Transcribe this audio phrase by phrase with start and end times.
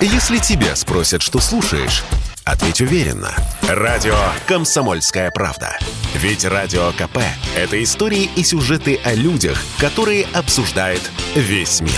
[0.00, 2.04] Если тебя спросят, что слушаешь,
[2.44, 3.34] ответь уверенно.
[3.62, 4.14] Радио
[4.46, 5.78] «Комсомольская правда».
[6.14, 7.18] Ведь Радио КП–
[7.56, 11.00] это истории и сюжеты о людях, которые обсуждает
[11.34, 11.92] весь мир.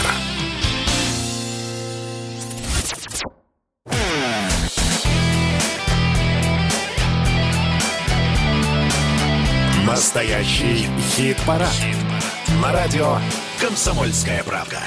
[9.84, 11.74] Настоящий хит-парад.
[12.62, 13.18] На радио
[13.60, 14.78] «Комсомольская правда».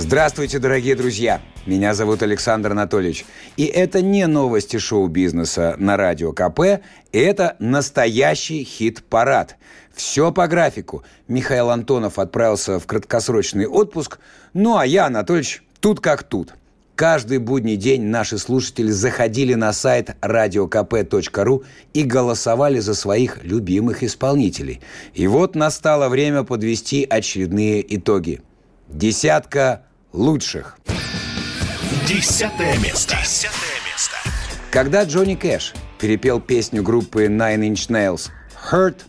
[0.00, 1.40] Здравствуйте, дорогие друзья!
[1.66, 3.26] Меня зовут Александр Анатольевич.
[3.56, 9.56] И это не новости шоу-бизнеса на Радио КП, это настоящий хит-парад.
[9.92, 11.02] Все по графику.
[11.26, 14.20] Михаил Антонов отправился в краткосрочный отпуск,
[14.54, 16.54] ну а я, Анатольевич, тут как тут.
[16.94, 24.80] Каждый будний день наши слушатели заходили на сайт radiokp.ru и голосовали за своих любимых исполнителей.
[25.14, 28.42] И вот настало время подвести очередные итоги.
[28.88, 30.78] Десятка лучших.
[32.06, 33.16] Десятое место.
[33.22, 34.16] Десятое место.
[34.70, 38.30] Когда Джонни Кэш перепел песню группы Nine Inch Nails
[38.70, 39.02] «Hurt»,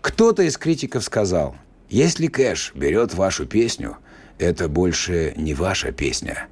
[0.00, 1.56] кто-то из критиков сказал,
[1.88, 3.96] «Если Кэш берет вашу песню,
[4.38, 6.48] это больше не ваша песня».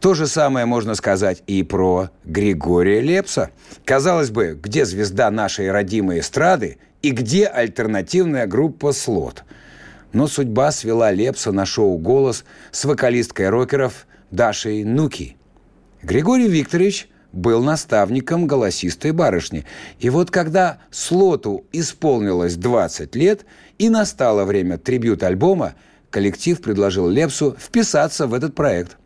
[0.00, 3.50] То же самое можно сказать и про Григория Лепса.
[3.84, 9.44] Казалось бы, где звезда нашей родимой эстрады и где альтернативная группа «Слот»?
[10.14, 15.36] Но судьба свела Лепса на шоу «Голос» с вокалисткой рокеров Дашей Нуки.
[16.02, 19.66] Григорий Викторович был наставником голосистой барышни.
[19.98, 23.44] И вот когда Слоту исполнилось 20 лет
[23.76, 25.74] и настало время трибют-альбома,
[26.08, 28.96] коллектив предложил Лепсу вписаться в этот проект–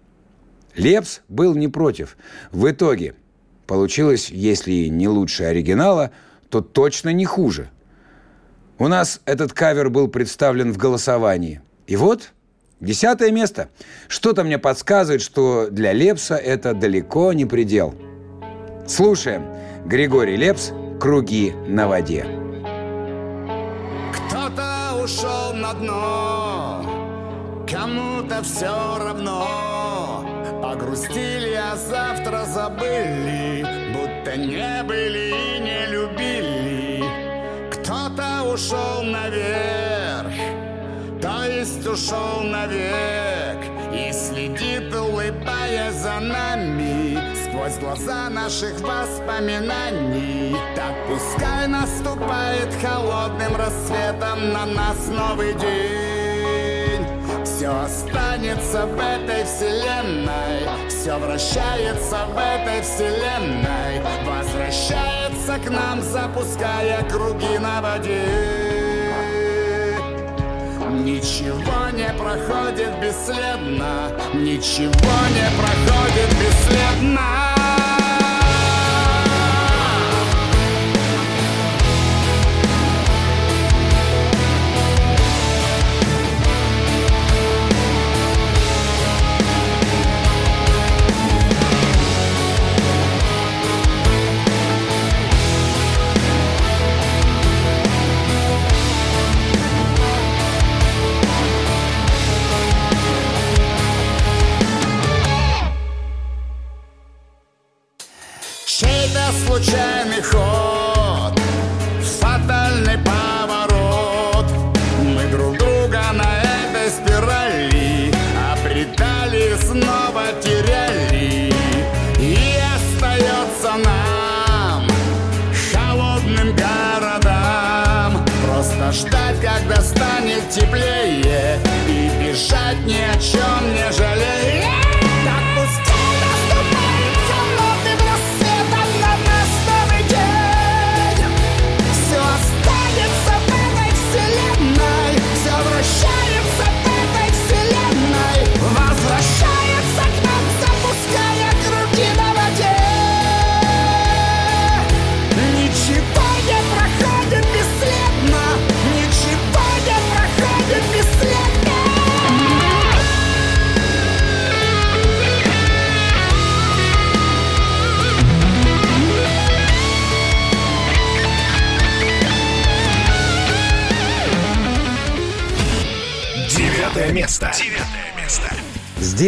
[0.79, 2.17] Лепс был не против.
[2.53, 3.15] В итоге
[3.67, 6.13] получилось, если не лучше оригинала,
[6.49, 7.69] то точно не хуже.
[8.81, 11.61] У нас этот кавер был представлен в голосовании.
[11.89, 12.31] И вот
[12.79, 13.71] десятое место.
[14.07, 17.95] Что-то мне подсказывает, что для Лепса это далеко не предел.
[18.87, 19.45] Слушаем.
[19.85, 20.71] Григорий Лепс
[21.01, 22.25] «Круги на воде».
[24.13, 26.85] Кто-то ушел на дно,
[27.69, 30.25] кому-то все равно.
[30.63, 36.48] Погрустили, а завтра забыли, будто не были и не любили.
[38.59, 40.35] Ушел наверх,
[41.23, 43.65] то есть ушел навек,
[43.95, 50.57] и следит, улыбаясь за нами, сквозь глаза наших воспоминаний.
[50.75, 56.08] Так пускай наступает холодным рассветом на нас новый день.
[57.69, 60.89] Останется в этой вселенной.
[60.89, 64.01] Все вращается в этой вселенной.
[64.25, 68.25] Возвращается к нам, запуская круги на воде.
[70.91, 74.13] Ничего не проходит бесследно.
[74.35, 77.78] Ничего не проходит бесследно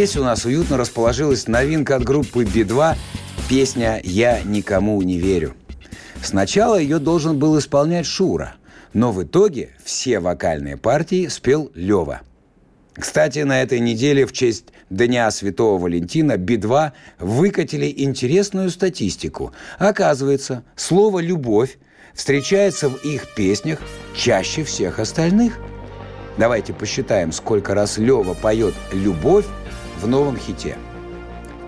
[0.00, 2.96] Здесь у нас уютно расположилась новинка от группы Би-2
[3.50, 5.52] песня «Я никому не верю».
[6.22, 8.54] Сначала ее должен был исполнять Шура,
[8.94, 12.22] но в итоге все вокальные партии спел Лева.
[12.94, 19.52] Кстати, на этой неделе в честь Дня Святого Валентина Би-2 выкатили интересную статистику.
[19.78, 21.76] Оказывается, слово «любовь»
[22.14, 23.80] встречается в их песнях
[24.16, 25.58] чаще всех остальных.
[26.38, 29.44] Давайте посчитаем, сколько раз Лева поет «любовь»
[30.00, 30.76] в новом хите.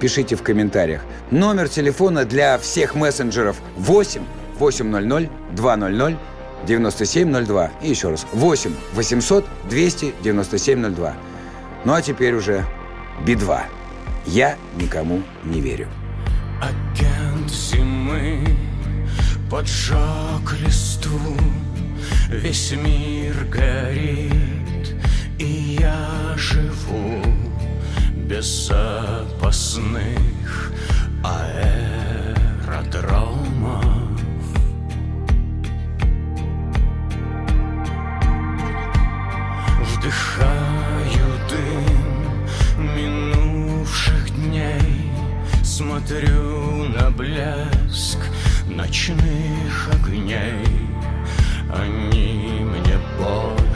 [0.01, 1.03] Пишите в комментариях.
[1.31, 4.23] Номер телефона для всех мессенджеров 8
[4.59, 6.23] 800 200
[6.67, 7.71] 9702.
[7.83, 8.27] И еще раз.
[8.33, 11.15] 8 800 200 9702.
[11.85, 12.65] Ну а теперь уже
[13.25, 13.61] Би-2.
[14.27, 15.89] Я никому не верю.
[16.61, 18.45] Агент зимы
[19.51, 21.11] поджег листу,
[22.29, 24.97] Весь мир горит,
[25.39, 27.21] и я живу
[28.33, 30.73] без запасных
[32.73, 33.05] аэродромов.
[39.83, 41.99] Вдыхаю дым
[42.97, 45.11] минувших дней,
[45.63, 48.21] Смотрю на блеск
[48.67, 50.67] ночных огней.
[51.71, 53.72] Они мне больше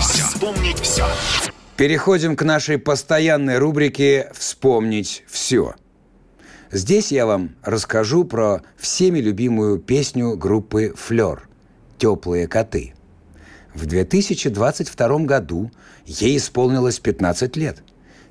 [0.00, 0.22] все.
[0.22, 1.06] Вспомнить все.
[1.76, 5.74] Переходим к нашей постоянной рубрике «Вспомнить все».
[6.70, 11.48] Здесь я вам расскажу про всеми любимую песню группы «Флёр»
[11.98, 12.94] «Теплые коты».
[13.74, 15.70] В 2022 году
[16.04, 17.82] ей исполнилось 15 лет.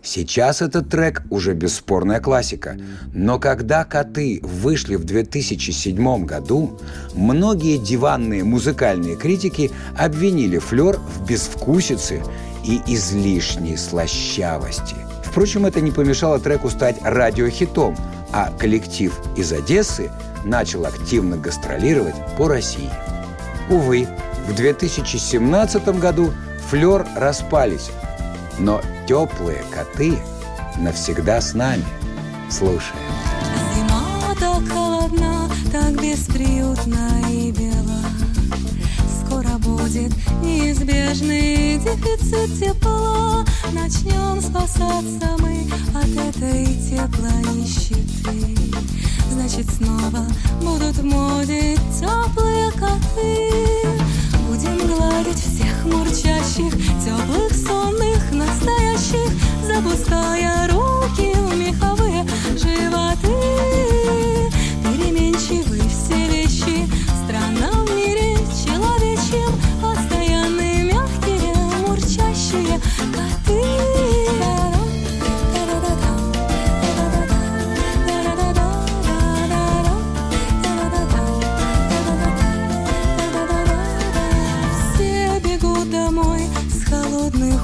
[0.03, 2.77] Сейчас этот трек уже бесспорная классика.
[3.13, 6.79] Но когда «Коты» вышли в 2007 году,
[7.13, 12.23] многие диванные музыкальные критики обвинили «Флёр» в безвкусице
[12.65, 14.95] и излишней слащавости.
[15.23, 17.95] Впрочем, это не помешало треку стать радиохитом,
[18.33, 20.09] а коллектив из Одессы
[20.43, 22.89] начал активно гастролировать по России.
[23.69, 24.07] Увы,
[24.47, 26.33] в 2017 году
[26.69, 27.91] «Флёр» распались,
[28.57, 28.81] но
[29.11, 30.17] теплые коты
[30.77, 31.83] навсегда с нами.
[32.49, 32.95] Слушаем.
[33.75, 37.99] Зима так холодна, так бесприютна и бела.
[39.19, 43.43] Скоро будет неизбежный дефицит тепла.
[43.73, 48.55] Начнем спасаться мы от этой теплой нищеты.
[49.29, 50.25] Значит, снова
[50.61, 54.00] будут в моде теплые коты
[54.51, 59.31] Будем гладить всех мурчащих Теплых, сонных, настоящих.
[59.65, 62.25] Запуская руки в меховые
[62.57, 64.10] животы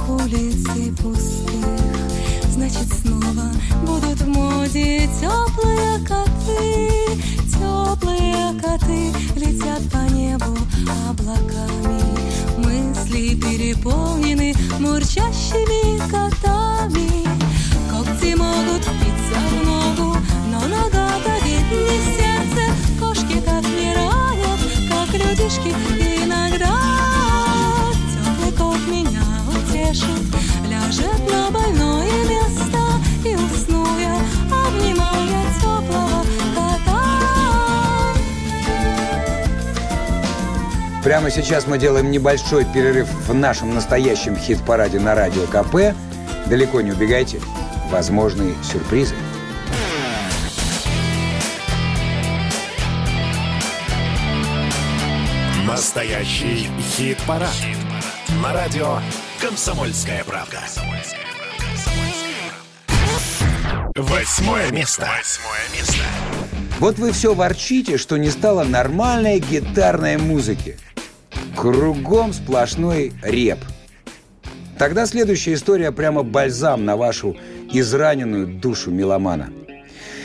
[0.08, 1.66] холодных улиц и пустых.
[2.50, 3.52] Значит, снова
[3.86, 7.22] будут в моде теплые коты.
[7.52, 10.58] Теплые коты летят по небу
[11.10, 12.02] облаками.
[12.58, 17.28] Мысли переполнены мурчащими котами.
[17.90, 20.18] Когти могут впиться в ногу,
[20.52, 22.72] но нога давит не сердце.
[23.00, 23.88] Кошки так не
[24.90, 26.07] как людишки
[41.08, 45.96] Прямо сейчас мы делаем небольшой перерыв в нашем настоящем хит-параде на радио КП.
[46.48, 47.40] Далеко не убегайте.
[47.90, 49.16] Возможные сюрпризы.
[55.66, 57.56] Настоящий хит-парад.
[58.44, 59.00] На радио
[59.40, 60.60] «Комсомольская правда».
[63.96, 65.08] Восьмое место.
[65.18, 66.04] Восьмое место.
[66.80, 70.78] Вот вы все ворчите, что не стало нормальной гитарной музыки.
[71.56, 73.60] Кругом сплошной реп.
[74.78, 77.36] Тогда следующая история прямо бальзам на вашу
[77.72, 79.52] израненную душу меломана.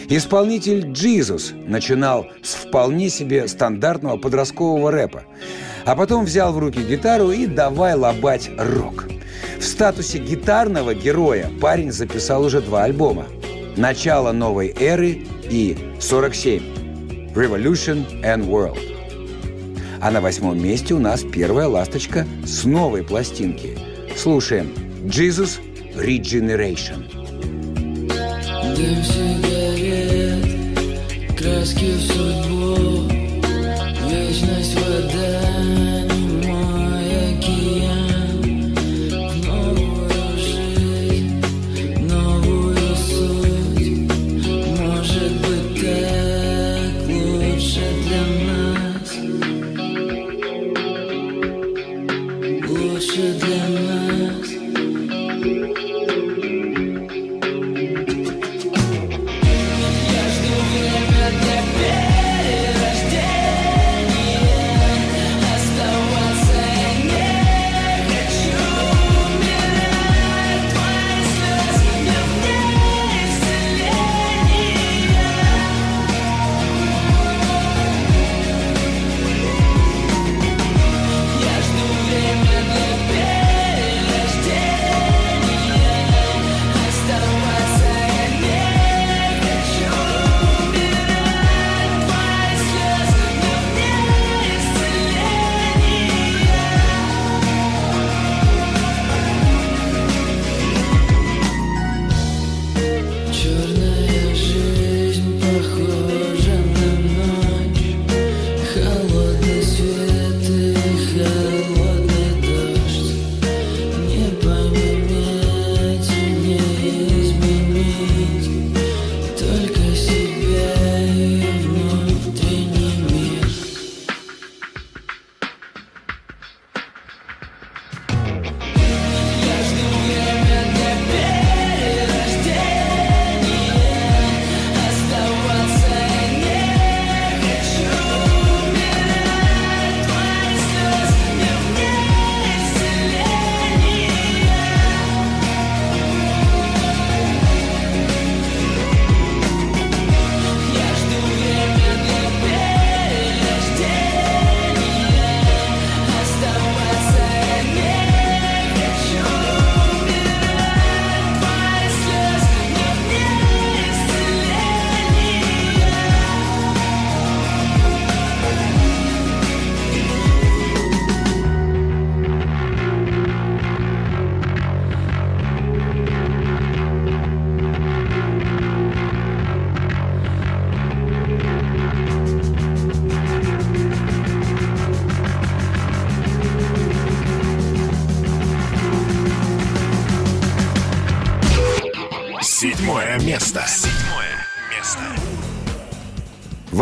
[0.09, 5.23] Исполнитель Джизус начинал с вполне себе стандартного подросткового рэпа,
[5.84, 9.06] а потом взял в руки гитару и давай лобать рок.
[9.58, 13.26] В статусе гитарного героя парень записал уже два альбома.
[13.76, 18.78] «Начало новой эры» и «47» «Revolution and World».
[20.00, 23.78] А на восьмом месте у нас первая ласточка с новой пластинки.
[24.16, 24.72] Слушаем
[25.04, 25.60] «Jesus
[25.94, 27.04] Regeneration».
[28.76, 30.44] Дым сигарет,
[31.38, 33.08] краски в судьбу,
[34.10, 35.41] вечность вода,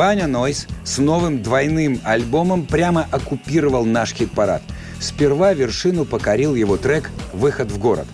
[0.01, 4.63] Ваня Нойс с новым двойным альбомом прямо оккупировал наш хит-парад.
[4.99, 8.07] Сперва вершину покорил его трек «Выход в город».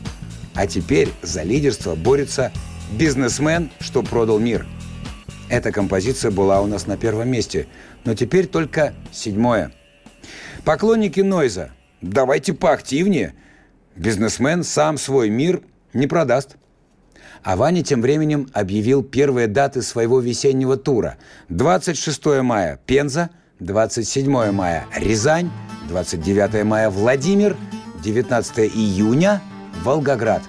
[0.56, 2.50] А теперь за лидерство борется
[2.90, 4.66] «Бизнесмен, что продал мир».
[5.48, 7.68] Эта композиция была у нас на первом месте,
[8.04, 9.70] но теперь только седьмое.
[10.64, 13.34] Поклонники Нойза, давайте поактивнее.
[13.94, 15.62] Бизнесмен сам свой мир
[15.92, 16.56] не продаст.
[17.46, 21.16] А Ваня тем временем объявил первые даты своего весеннего тура.
[21.48, 25.48] 26 мая– Пенза, 27 мая– Рязань,
[25.88, 27.56] 29 мая– Владимир,
[28.02, 29.40] 19 июня–
[29.84, 30.42] Волгоград.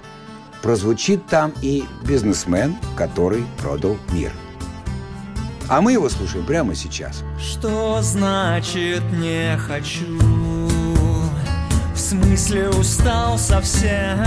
[0.63, 4.31] Прозвучит там и бизнесмен, который продал мир.
[5.69, 7.23] А мы его слушаем прямо сейчас.
[7.39, 10.17] Что значит не хочу?
[11.93, 14.17] В смысле устал совсем?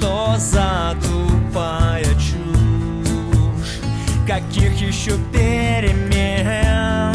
[0.00, 3.80] Что за тупая чушь?
[4.26, 7.14] Каких еще перемен?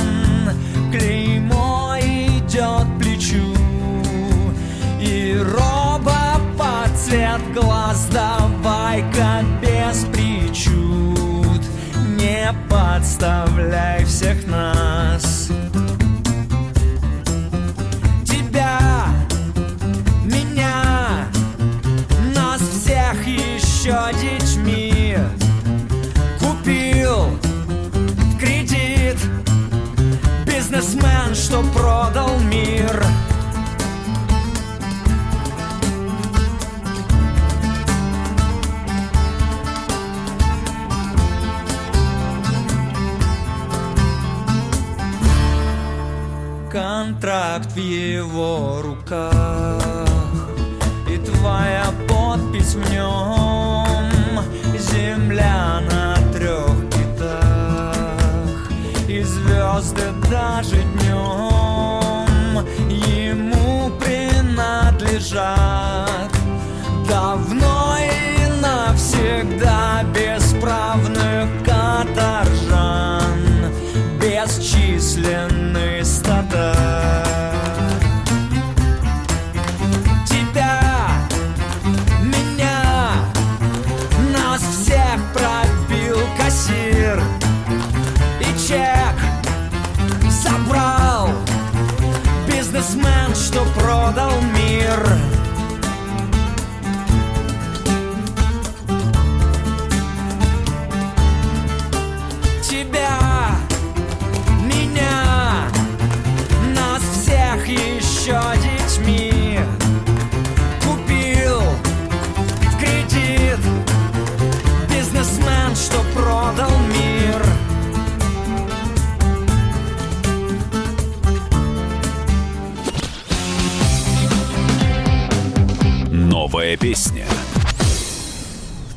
[0.92, 3.56] Клеймо идет плечу
[5.02, 11.64] И роба под цвет глаз Давай-ка без причуд
[12.20, 15.50] Не подставляй всех нас
[22.86, 25.18] всех еще детьми.
[26.40, 29.18] Купил в кредит
[30.46, 33.04] Бизнесмен, что продал мир.
[46.72, 49.85] Контракт в его руках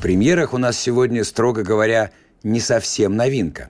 [0.09, 3.69] премьерах у нас сегодня, строго говоря, не совсем новинка.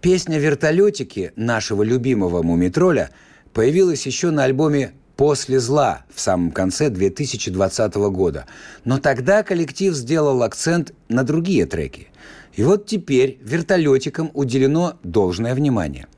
[0.00, 3.10] Песня «Вертолетики» нашего любимого мумитроля
[3.52, 8.46] появилась еще на альбоме «После зла» в самом конце 2020 года.
[8.84, 12.08] Но тогда коллектив сделал акцент на другие треки.
[12.54, 16.08] И вот теперь «Вертолетикам» уделено должное внимание.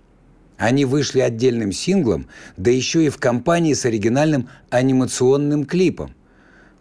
[0.57, 2.27] Они вышли отдельным синглом,
[2.57, 6.15] да еще и в компании с оригинальным анимационным клипом.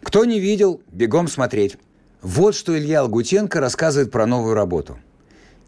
[0.02, 1.76] Кто не видел, бегом смотреть.
[2.22, 4.98] Вот что Илья Алгутенко рассказывает про новую работу.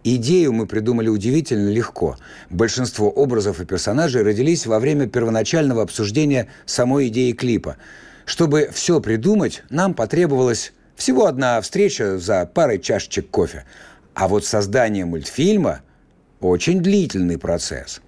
[0.03, 2.17] Идею мы придумали удивительно легко.
[2.49, 7.77] Большинство образов и персонажей родились во время первоначального обсуждения самой идеи клипа.
[8.25, 13.65] Чтобы все придумать, нам потребовалась всего одна встреча за парой чашечек кофе.
[14.15, 15.83] А вот создание мультфильма–
[16.41, 18.01] очень длительный процесс.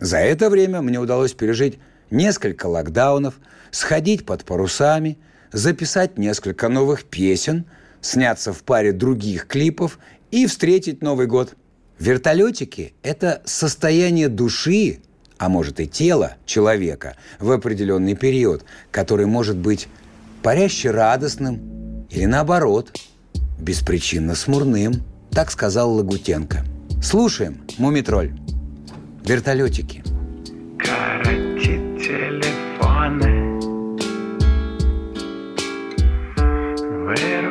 [0.00, 1.78] За это время мне удалось пережить
[2.10, 3.34] несколько локдаунов,
[3.70, 5.18] сходить под парусами,
[5.52, 7.64] записать несколько новых песен,
[8.06, 9.98] сняться в паре других клипов
[10.30, 11.54] и встретить Новый год.
[11.98, 15.00] Вертолетики– это состояние души,
[15.38, 19.88] а может и тела человека в определенный период, который может быть
[20.42, 22.96] паряще радостным или наоборот,
[23.58, 26.64] беспричинно смурным, так сказал Лагутенко.
[27.02, 28.32] Слушаем, Мумитроль.
[29.24, 30.04] Вертолетики.
[30.78, 33.46] Короче, телефоны
[37.06, 37.45] Вырубается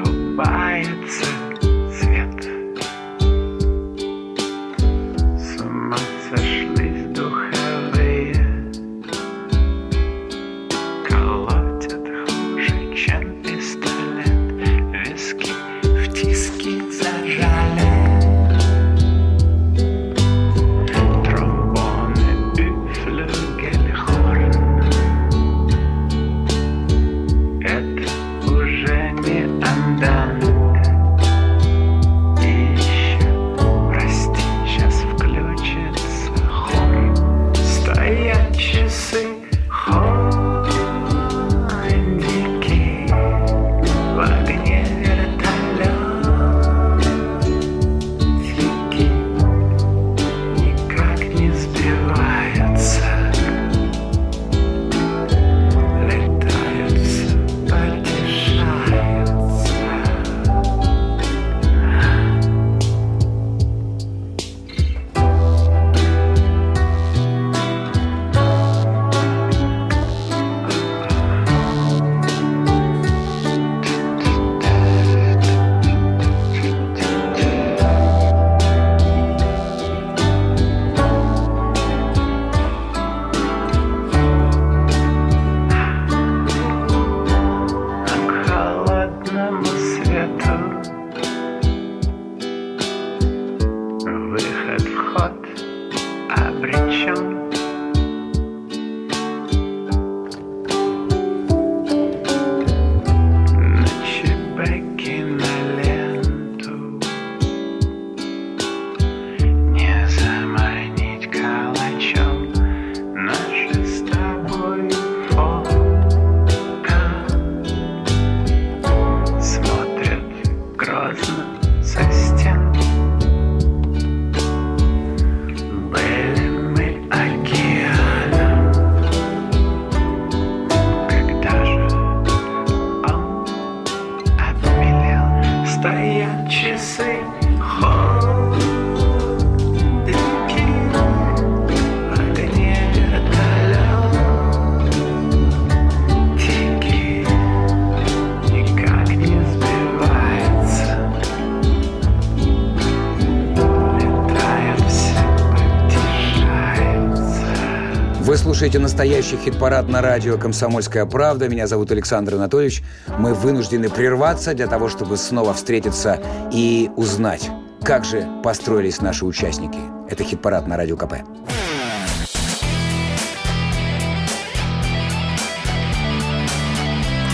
[158.95, 161.49] настоящий хит-парад на радио «Комсомольская правда».
[161.49, 162.81] Меня зовут Александр Анатольевич.
[163.19, 166.17] Мы вынуждены прерваться для того, чтобы снова встретиться
[166.49, 167.49] и узнать,
[167.84, 169.79] как же построились наши участники.
[170.10, 171.15] Это хит-парад на радио КП.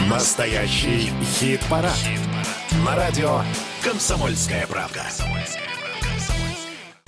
[0.09, 1.93] Настоящий хит-парад.
[2.83, 3.41] На радио
[3.83, 5.01] «Комсомольская правда».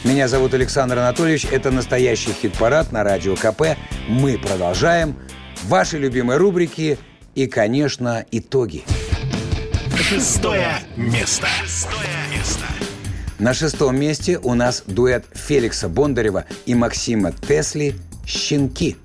[0.04, 1.46] Меня зовут Александр Анатольевич.
[1.46, 3.78] Это настоящий хит-парад на радио КП.
[4.08, 5.16] Мы продолжаем.
[5.63, 6.98] Ваши любимые рубрики
[7.36, 8.84] и, конечно, итоги.
[9.98, 11.48] Шестое место.
[11.63, 12.66] Шестое место.
[13.39, 18.98] На шестом месте у нас дуэт Феликса Бондарева и Максима Тесли «Щенки».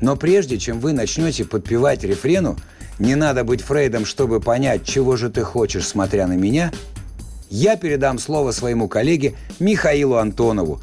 [0.00, 2.56] Но прежде чем вы начнете подпевать рефрену
[2.98, 6.72] «Не надо быть Фрейдом, чтобы понять, чего же ты хочешь, смотря на меня»,
[7.48, 10.80] я передам слово своему коллеге Михаилу Антонову.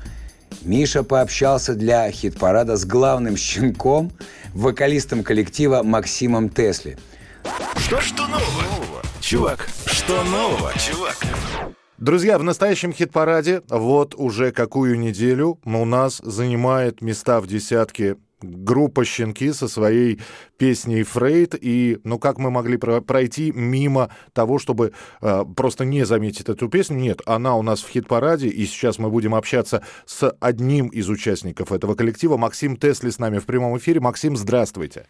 [0.61, 4.11] Миша пообщался для хит-парада с главным щенком,
[4.53, 6.97] вокалистом коллектива Максимом Тесли.
[7.77, 9.01] Что, что нового?
[9.21, 11.17] Чувак, что нового, чувак?
[11.97, 19.03] Друзья, в настоящем хит-параде вот уже какую неделю у нас занимает места в десятке группа
[19.05, 20.19] «Щенки» со своей
[20.57, 21.55] песней «Фрейд».
[21.59, 26.69] И, ну, как мы могли про- пройти мимо того, чтобы э, просто не заметить эту
[26.69, 26.97] песню?
[26.97, 31.71] Нет, она у нас в хит-параде, и сейчас мы будем общаться с одним из участников
[31.71, 32.37] этого коллектива.
[32.37, 33.99] Максим Тесли с нами в прямом эфире.
[33.99, 35.07] Максим, здравствуйте.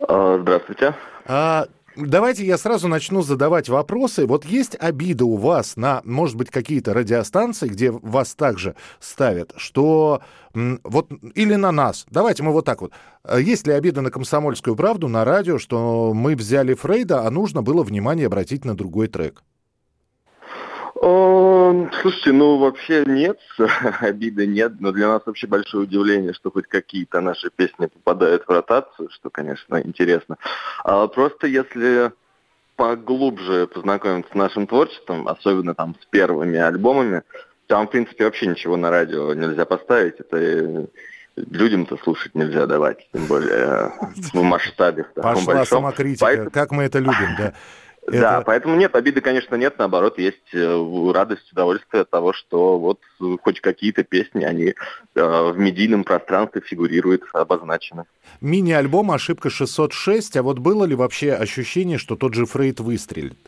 [0.00, 0.94] А, Здравствуйте.
[1.24, 4.26] А, давайте я сразу начну задавать вопросы.
[4.26, 10.20] Вот есть обида у вас на, может быть, какие-то радиостанции, где вас также ставят, что
[10.84, 12.06] вот или на нас.
[12.10, 12.92] Давайте мы вот так вот.
[13.22, 17.62] А Есть ли обида на комсомольскую правду на радио, что мы взяли Фрейда, а нужно
[17.62, 19.42] было внимание обратить на другой трек?
[20.94, 23.38] О, Слушайте, ну вообще нет,
[24.00, 28.50] обиды нет, но для нас вообще большое удивление, что хоть какие-то наши песни попадают в
[28.50, 30.36] ротацию, что, конечно, интересно.
[30.84, 32.12] А просто если
[32.76, 37.22] поглубже познакомиться с нашим творчеством, особенно там с первыми альбомами,
[37.66, 40.86] там, в принципе, вообще ничего на радио нельзя поставить, это э,
[41.36, 43.90] людям-то слушать нельзя давать, тем более э,
[44.32, 45.78] в масштабе в таком Пошла большом.
[45.78, 47.52] самокритика, Поэтому- как мы это любим, да.
[48.08, 52.78] Да, Это- поэтому нет, обиды, конечно, нет, наоборот, есть э, радость, удовольствие от того, что
[52.78, 53.00] вот
[53.42, 54.74] хоть какие-то песни, они
[55.16, 58.04] э, в медийном пространстве фигурируют, обозначены.
[58.40, 63.38] Мини-альбом «Ошибка 606», а вот было ли вообще ощущение, что тот же Фрейд выстрелит?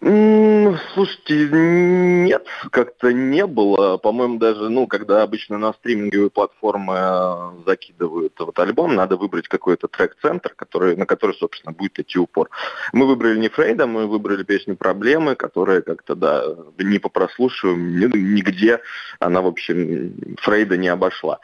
[0.00, 3.96] Слушайте, нет, как-то не было.
[3.96, 9.88] По-моему, даже, ну, когда обычно на стриминговые платформы э, закидывают вот альбом, надо выбрать какой-то
[9.88, 12.50] трек-центр, который, на который, собственно, будет идти упор.
[12.92, 16.44] Мы выбрали не Фрейда, мы выбрали песню «Проблемы», которая как-то, да,
[16.78, 18.80] не по прослушиванию, ни- нигде
[19.18, 21.38] она, в общем, Фрейда не обошла.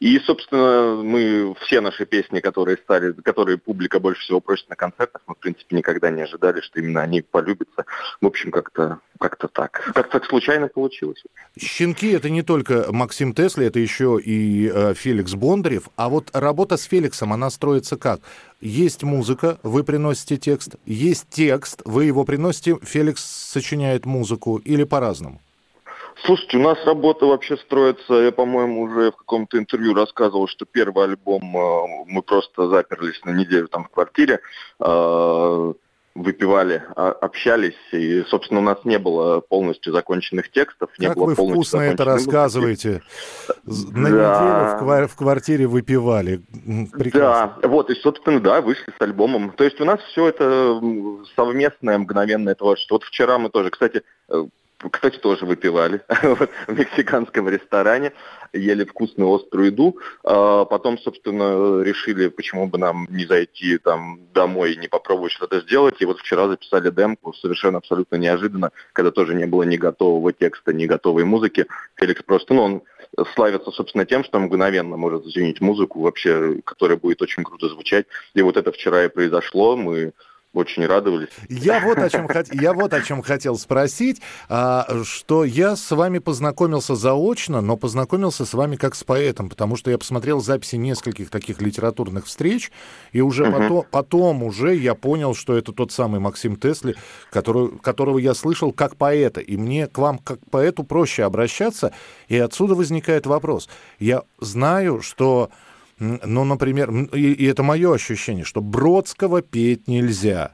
[0.00, 5.22] И, собственно, мы все наши песни, которые стали, которые публика больше всего просит на концертах,
[5.26, 7.84] мы, в принципе, никогда не ожидали, что именно они полюбятся.
[8.20, 9.90] В общем, как-то как-то так.
[9.94, 11.22] Как-то так случайно получилось.
[11.58, 15.88] Щенки это не только Максим Тесли, это еще и э, Феликс Бондарев.
[15.96, 18.20] А вот работа с Феликсом, она строится как?
[18.60, 25.40] Есть музыка, вы приносите текст, есть текст, вы его приносите, Феликс сочиняет музыку или по-разному?
[26.24, 31.04] Слушайте, у нас работа вообще строится, я, по-моему, уже в каком-то интервью рассказывал, что первый
[31.04, 34.40] альбом э, мы просто заперлись на неделю там в квартире,
[34.80, 35.72] э,
[36.22, 41.26] выпивали, а- общались, и, собственно, у нас не было полностью законченных текстов, не Как было
[41.26, 42.26] вы полностью вкусно это музыки.
[42.26, 43.02] рассказываете.
[43.64, 44.16] З- На Да.
[44.16, 46.40] неделю в, ква- в квартире выпивали.
[46.92, 47.56] Прекрасно.
[47.62, 49.50] Да, вот, и, собственно, да, вышли с альбомом.
[49.52, 50.80] То есть у нас все это
[51.36, 52.96] совместное, мгновенное творчество.
[52.96, 54.44] Вот вчера мы тоже, кстати, э,
[54.78, 58.12] кстати, тоже выпивали в мексиканском ресторане,
[58.52, 59.98] ели вкусную острую еду.
[60.22, 65.60] А потом, собственно, решили, почему бы нам не зайти там домой и не попробовать что-то
[65.60, 65.96] сделать.
[66.00, 70.72] И вот вчера записали демку совершенно абсолютно неожиданно, когда тоже не было ни готового текста,
[70.72, 71.66] ни готовой музыки.
[71.96, 72.82] Феликс просто, ну, он
[73.34, 78.06] славится, собственно, тем, что мгновенно может сочинить музыку вообще, которая будет очень круто звучать.
[78.34, 79.76] И вот это вчера и произошло.
[79.76, 80.12] Мы
[80.54, 81.28] очень радовались.
[81.48, 86.18] Я вот о чем, я вот о чем хотел спросить, а, что я с вами
[86.18, 91.28] познакомился заочно, но познакомился с вами как с поэтом, потому что я посмотрел записи нескольких
[91.28, 92.72] таких литературных встреч,
[93.12, 93.52] и уже угу.
[93.52, 96.96] потом, потом уже я понял, что это тот самый Максим Тесли,
[97.30, 101.92] который, которого я слышал как поэта, и мне к вам как поэту проще обращаться,
[102.28, 103.68] и отсюда возникает вопрос.
[103.98, 105.50] Я знаю, что
[105.98, 110.52] ну, например, и, и это мое ощущение, что Бродского петь нельзя.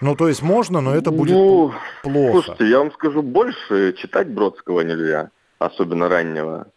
[0.00, 2.42] Ну, то есть можно, но это будет ну, плохо.
[2.44, 6.68] Слушайте, я вам скажу больше, читать Бродского нельзя, особенно раннего.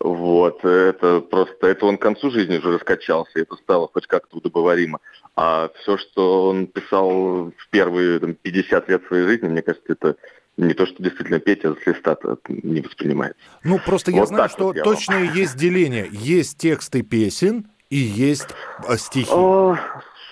[0.00, 5.00] Вот, это просто, это он к концу жизни уже раскачался, это стало хоть как-то удобоваримо.
[5.36, 10.16] А все, что он писал в первые там, 50 лет своей жизни, мне кажется, это
[10.56, 12.16] не то, что действительно Петя с листа
[12.48, 13.38] не воспринимается.
[13.64, 16.08] Ну, просто я вот знаю, что вот точно есть деление.
[16.10, 18.48] Есть тексты песен и есть
[18.86, 19.30] а, стихи.
[19.32, 19.76] А,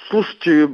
[0.09, 0.69] Слушайте,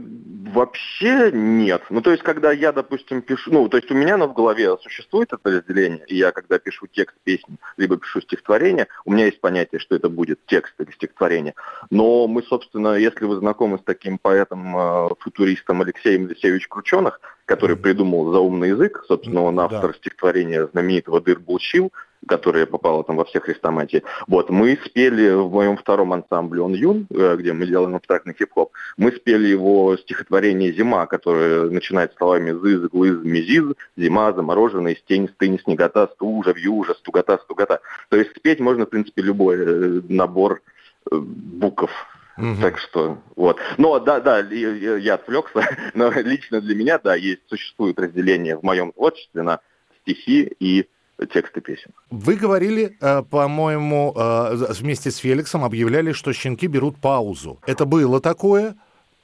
[0.53, 1.83] вообще нет.
[1.91, 3.53] Ну, то есть, когда я, допустим, пишу...
[3.53, 6.87] Ну, то есть, у меня на в голове существует это разделение, и я, когда пишу
[6.87, 11.55] текст песни, либо пишу стихотворение, у меня есть понятие, что это будет текст или стихотворение.
[11.91, 18.33] Но мы, собственно, если вы знакомы с таким поэтом-футуристом э, Алексеем Алексеевич Крученых, который придумал
[18.33, 19.99] заумный язык, собственно, он автор да.
[19.99, 21.93] стихотворения знаменитого «Дыр Булщил»,
[22.27, 24.03] которая попала там во все хрестоматии.
[24.27, 28.73] Вот, мы спели в моем втором ансамбле «Он Юн», э, где мы делаем абстрактный хип-хоп,
[28.97, 33.65] мы спели его стихотворение «Зима», которое начинает словами «зыз, глыз, мизиз»,
[33.97, 37.81] «зима, замороженная, стень, стынь, снегота, стужа, вьюжа, стугота, стугота».
[38.09, 40.63] То есть спеть можно, в принципе, любой э, набор
[41.11, 41.91] э, букв
[42.37, 42.61] Угу.
[42.61, 43.59] Так что, вот.
[43.79, 48.63] Но, да, да, я, я отвлекся, но лично для меня, да, есть, существует разделение в
[48.65, 49.61] моем творчестве на
[50.03, 50.89] стихи и
[51.33, 51.93] тексты песен.
[52.11, 57.61] Вы говорили, э, по-моему, э, вместе с Феликсом объявляли, что щенки берут паузу.
[57.67, 58.77] Это было такое?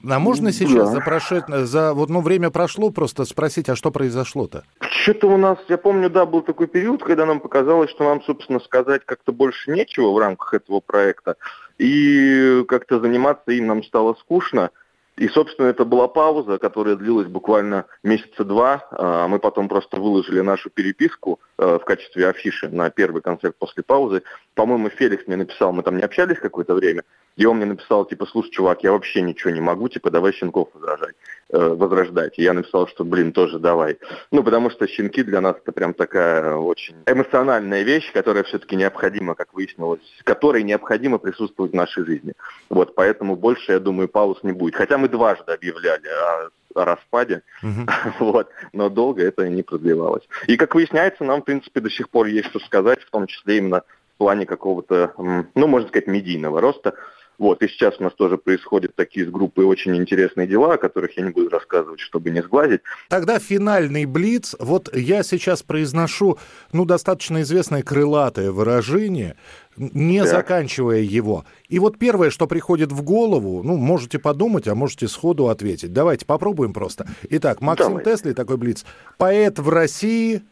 [0.09, 0.95] А можно сейчас да.
[0.95, 1.45] за прошед...
[1.47, 4.63] за вот ну время прошло, просто спросить, а что произошло-то?
[4.79, 8.59] Что-то у нас, я помню, да, был такой период, когда нам показалось, что нам, собственно,
[8.59, 11.35] сказать как-то больше нечего в рамках этого проекта,
[11.77, 14.71] и как-то заниматься им нам стало скучно.
[15.17, 18.87] И, собственно, это была пауза, которая длилась буквально месяца два.
[18.91, 23.83] А, мы потом просто выложили нашу переписку э, в качестве афиши на первый концерт после
[23.83, 24.23] паузы.
[24.55, 27.03] По-моему, Феликс мне написал, мы там не общались какое-то время,
[27.35, 30.69] и он мне написал, типа, слушай, чувак, я вообще ничего не могу, типа, давай щенков
[30.73, 31.15] возражать,
[31.49, 32.37] э, возрождать.
[32.37, 33.97] И я написал, что, блин, тоже давай.
[34.31, 39.35] Ну, потому что щенки для нас это прям такая очень эмоциональная вещь, которая все-таки необходима,
[39.35, 42.33] как выяснилось, которой необходимо присутствовать в нашей жизни.
[42.69, 44.75] Вот, поэтому больше, я думаю, пауз не будет.
[44.75, 47.85] Хотя мы дважды объявляли о о распаде, угу.
[48.19, 50.23] вот, но долго это не продлевалось.
[50.47, 53.57] И, как выясняется, нам, в принципе, до сих пор есть что сказать, в том числе
[53.57, 53.83] именно
[54.15, 56.93] в плане какого-то, ну, можно сказать, медийного роста.
[57.41, 61.17] Вот, и сейчас у нас тоже происходят такие с группой очень интересные дела, о которых
[61.17, 62.81] я не буду рассказывать, чтобы не сглазить.
[63.09, 64.55] Тогда финальный блиц.
[64.59, 66.37] Вот я сейчас произношу,
[66.71, 69.37] ну, достаточно известное крылатое выражение,
[69.75, 70.29] не так.
[70.29, 71.43] заканчивая его.
[71.67, 75.93] И вот первое, что приходит в голову, ну, можете подумать, а можете сходу ответить.
[75.93, 77.07] Давайте попробуем просто.
[77.27, 78.03] Итак, Максим Давай.
[78.03, 78.85] Тесли, такой блиц.
[79.17, 80.43] Поэт в России...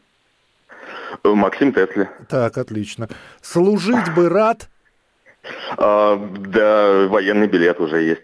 [1.23, 2.10] Максим Тесли.
[2.28, 3.10] Так, отлично.
[3.43, 4.71] Служить бы рад...
[5.77, 8.23] А, да, военный билет уже есть.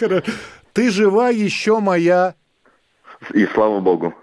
[0.72, 2.34] Ты жива еще моя...
[3.32, 4.14] И слава богу.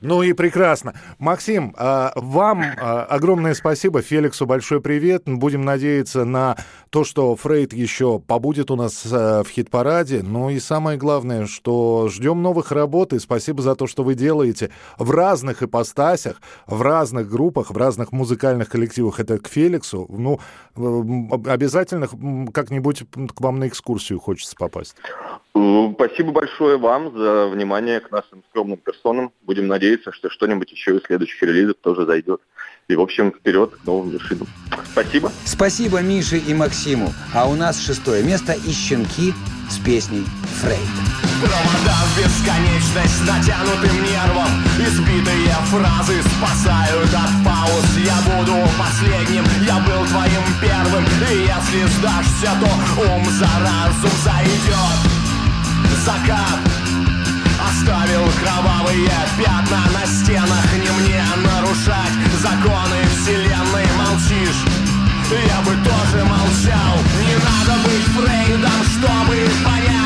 [0.00, 0.94] Ну и прекрасно.
[1.18, 5.24] Максим, а, вам а, огромное спасибо, Феликсу большой привет.
[5.26, 6.56] Будем надеяться на
[6.90, 10.22] то, что Фрейд еще побудет у нас а, в хит-параде.
[10.22, 14.70] Ну и самое главное, что ждем новых работ, и спасибо за то, что вы делаете
[14.98, 19.18] в разных ипостасях, в разных группах, в разных музыкальных коллективах.
[19.18, 20.06] Это к Феликсу.
[20.08, 20.38] Ну,
[21.46, 22.06] обязательно
[22.52, 23.02] как-нибудь
[23.34, 24.94] к вам на экскурсию хочется попасть.
[25.52, 29.32] Спасибо большое вам за внимание к нашим скромным персонам.
[29.42, 32.40] Будем надеяться, что что-нибудь еще из следующих релизов тоже зайдет.
[32.88, 34.46] И, в общем, вперед к новым вершинам.
[34.92, 35.32] Спасибо.
[35.44, 37.12] Спасибо Мише и Максиму.
[37.34, 39.34] А у нас шестое место и «Щенки»
[39.68, 40.24] с песней
[40.60, 40.78] «Фрейд».
[41.40, 50.04] Провода в бесконечность натянутым нервом Избитые фразы спасают от пауз Я буду последним, я был
[50.06, 55.17] твоим первым И если сдашься, то ум за разум зайдет
[56.08, 56.60] закат.
[57.68, 63.86] Оставил кровавые пятна на стенах Не мне нарушать законы вселенной.
[63.98, 64.62] Молчишь,
[65.30, 66.94] я бы тоже молчал.
[67.26, 69.97] Не надо быть Фрейдом, чтобы понять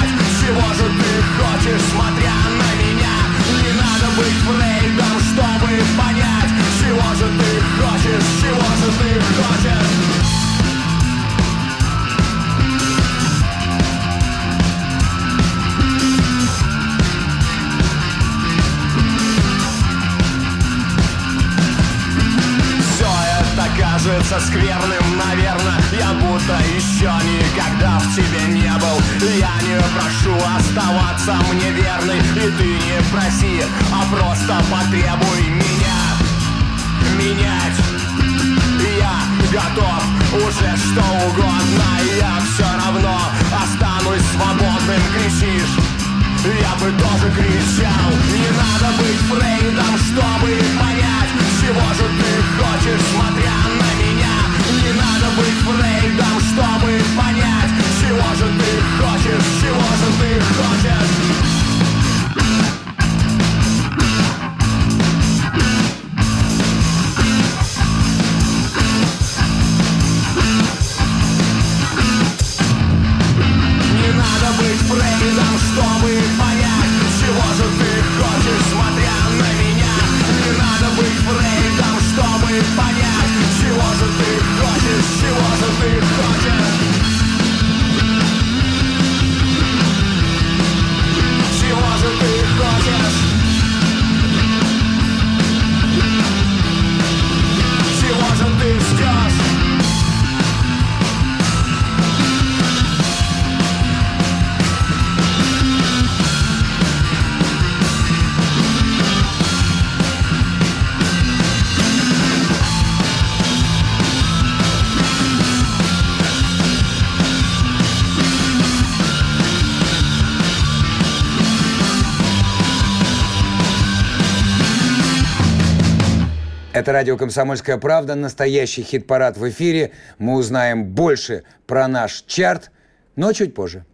[126.82, 129.92] Это радио «Комсомольская правда», настоящий хит-парад в эфире.
[130.18, 132.72] Мы узнаем больше про наш чарт,
[133.14, 133.84] но чуть позже.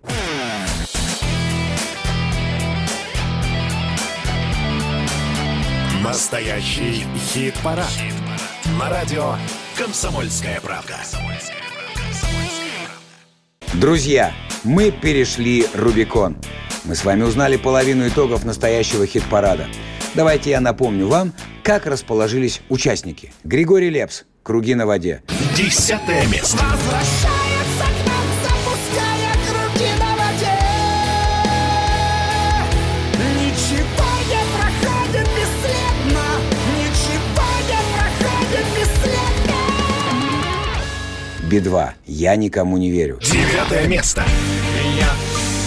[6.03, 7.93] Настоящий хит-парад.
[8.81, 9.35] На радио
[9.77, 10.97] «Комсомольская правда».
[13.75, 14.33] Друзья,
[14.65, 16.39] мы перешли Рубикон.
[16.85, 19.67] Мы с вами узнали половину итогов настоящего хит-парада.
[20.15, 21.35] Давайте я напомню вам,
[21.69, 23.31] как расположились участники.
[23.45, 25.23] Григорий Лепс «Круги на воде».
[25.55, 26.57] Десятое место.
[26.65, 30.59] Возвращается к нам, запуская круги на воде.
[33.37, 36.27] Ничего не проходит бесследно,
[36.79, 39.61] ничего не проходит бесследно.
[41.51, 43.19] Би-2 «Я никому не верю».
[43.21, 44.25] Девятое место.
[44.97, 45.11] Я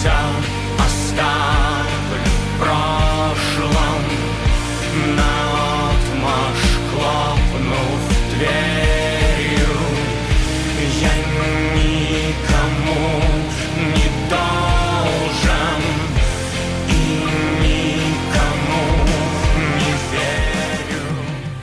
[0.00, 0.10] все
[0.84, 1.62] оставлю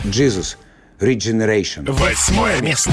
[0.10, 0.58] «Джизус»
[1.00, 1.90] «Regeneration».
[1.92, 2.92] Восьмое место.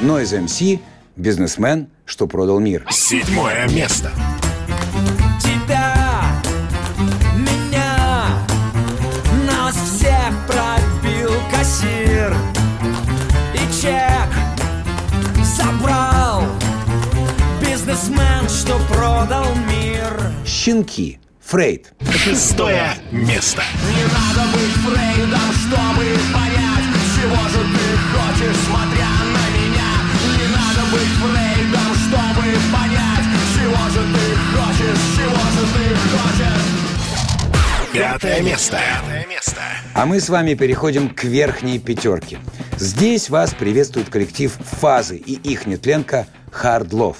[0.00, 0.80] Noise MC
[1.16, 2.86] «Бизнесмен, что продал мир».
[2.90, 4.10] Седьмое место.
[18.04, 20.32] Бизнесмен, что продал мир.
[20.46, 21.92] «Щенки» Фрейд.
[22.10, 23.62] Шестое место.
[23.86, 29.90] Не надо быть Фрейдом, чтобы понять, чего же ты хочешь, смотря на меня.
[30.38, 34.24] Не надо быть Фрейдом, чтобы понять, чего же ты
[34.54, 36.64] хочешь, чего же ты хочешь.
[37.92, 38.78] Пятое место.
[38.78, 39.60] Пятое место.
[39.92, 42.38] А мы с вами переходим к верхней пятерке.
[42.78, 47.16] Здесь вас приветствует коллектив «Фазы» и их нетленка «Hard Love».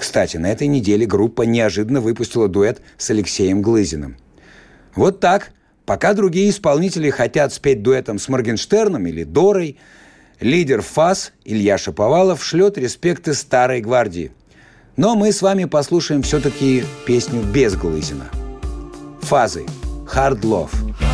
[0.00, 4.16] Кстати, на этой неделе группа неожиданно выпустила дуэт с Алексеем Глызиным.
[4.94, 5.50] Вот так.
[5.84, 9.76] Пока другие исполнители хотят спеть дуэтом с Моргенштерном или Дорой,
[10.40, 14.32] лидер ФАС Илья Шаповалов шлет респекты старой гвардии.
[14.96, 18.30] Но мы с вами послушаем все-таки песню без Глызина.
[19.20, 19.66] фазой
[20.06, 21.09] «Hard Love».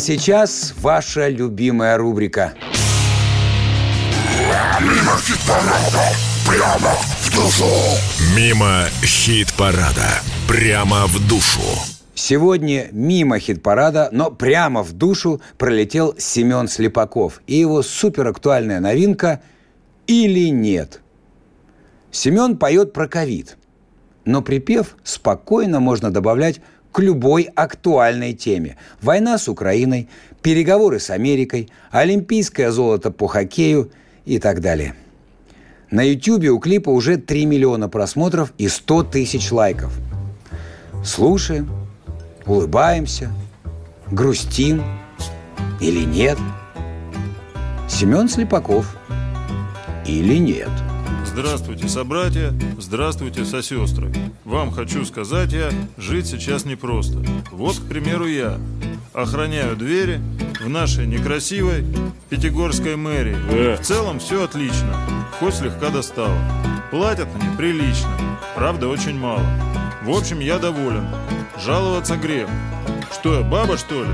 [0.00, 2.54] А сейчас ваша любимая рубрика.
[4.80, 6.08] Мимо хит-парада,
[6.46, 7.66] прямо в душу.
[8.34, 11.60] Мимо хит-парада, прямо в душу.
[12.14, 19.42] Сегодня мимо хит-парада, но прямо в душу пролетел Семен Слепаков и его суперактуальная новинка
[20.06, 21.02] «Или нет».
[22.10, 23.58] Семен поет про ковид,
[24.24, 26.62] но припев спокойно можно добавлять
[26.92, 28.76] к любой актуальной теме.
[29.00, 30.08] Война с Украиной,
[30.42, 33.90] переговоры с Америкой, олимпийское золото по хоккею
[34.24, 34.94] и так далее.
[35.90, 39.92] На YouTube у клипа уже 3 миллиона просмотров и 100 тысяч лайков.
[41.04, 41.70] Слушаем,
[42.46, 43.32] улыбаемся,
[44.10, 44.82] грустим
[45.80, 46.38] или нет.
[47.88, 48.96] Семен Слепаков
[50.06, 50.70] или нет.
[51.40, 54.12] Здравствуйте, собратья, здравствуйте, сосестры.
[54.44, 57.24] Вам хочу сказать я, жить сейчас непросто.
[57.50, 58.58] Вот, к примеру, я
[59.14, 60.20] охраняю двери
[60.60, 61.82] в нашей некрасивой
[62.28, 63.74] Пятигорской мэрии.
[63.74, 64.94] В целом все отлично,
[65.38, 66.36] хоть слегка достало.
[66.90, 68.10] Платят мне прилично,
[68.54, 69.46] правда очень мало.
[70.02, 71.06] В общем, я доволен.
[71.58, 72.50] Жаловаться грех.
[73.14, 74.10] Что я, баба, что ли?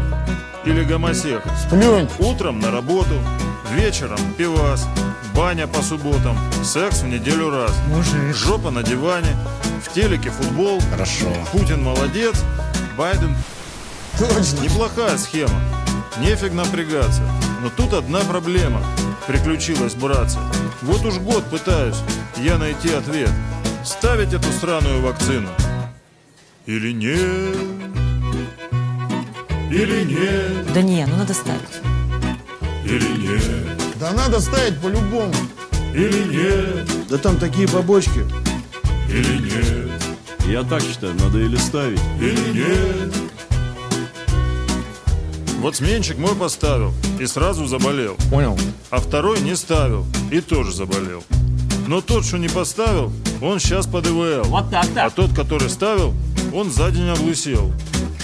[0.64, 1.42] Или гомосек?
[1.66, 2.08] Сплюнь!
[2.20, 3.14] Утром на работу,
[3.72, 4.86] вечером пивас,
[5.36, 7.72] баня по субботам, секс в неделю раз.
[7.88, 8.34] Мужик.
[8.34, 9.36] Жопа на диване,
[9.84, 10.80] в телеке футбол.
[10.90, 11.26] Хорошо.
[11.52, 12.42] Путин молодец,
[12.96, 13.36] Байден
[14.18, 14.60] Точно.
[14.60, 15.60] неплохая схема.
[16.18, 17.22] Нефиг напрягаться.
[17.62, 18.82] Но тут одна проблема.
[19.26, 20.38] Приключилась, братцы.
[20.82, 21.96] Вот уж год пытаюсь
[22.38, 23.30] я найти ответ.
[23.84, 25.48] Ставить эту сраную вакцину?
[26.66, 27.56] Или нет?
[29.70, 30.72] Или нет?
[30.72, 31.80] Да не, ну надо ставить.
[32.84, 33.85] Или нет?
[33.98, 35.32] Да надо ставить по-любому.
[35.94, 37.08] Или нет?
[37.08, 38.24] Да там такие побочки.
[39.08, 40.02] Или нет?
[40.46, 42.00] Я так считаю, надо или ставить.
[42.20, 43.14] Или нет?
[45.60, 48.16] Вот сменщик мой поставил и сразу заболел.
[48.30, 48.58] Понял.
[48.90, 51.24] А второй не ставил и тоже заболел.
[51.86, 54.44] Но тот, что не поставил, он сейчас под ИВЛ.
[54.44, 55.06] Вот так-то.
[55.06, 56.12] А тот, который ставил,
[56.52, 57.72] он за день облысел.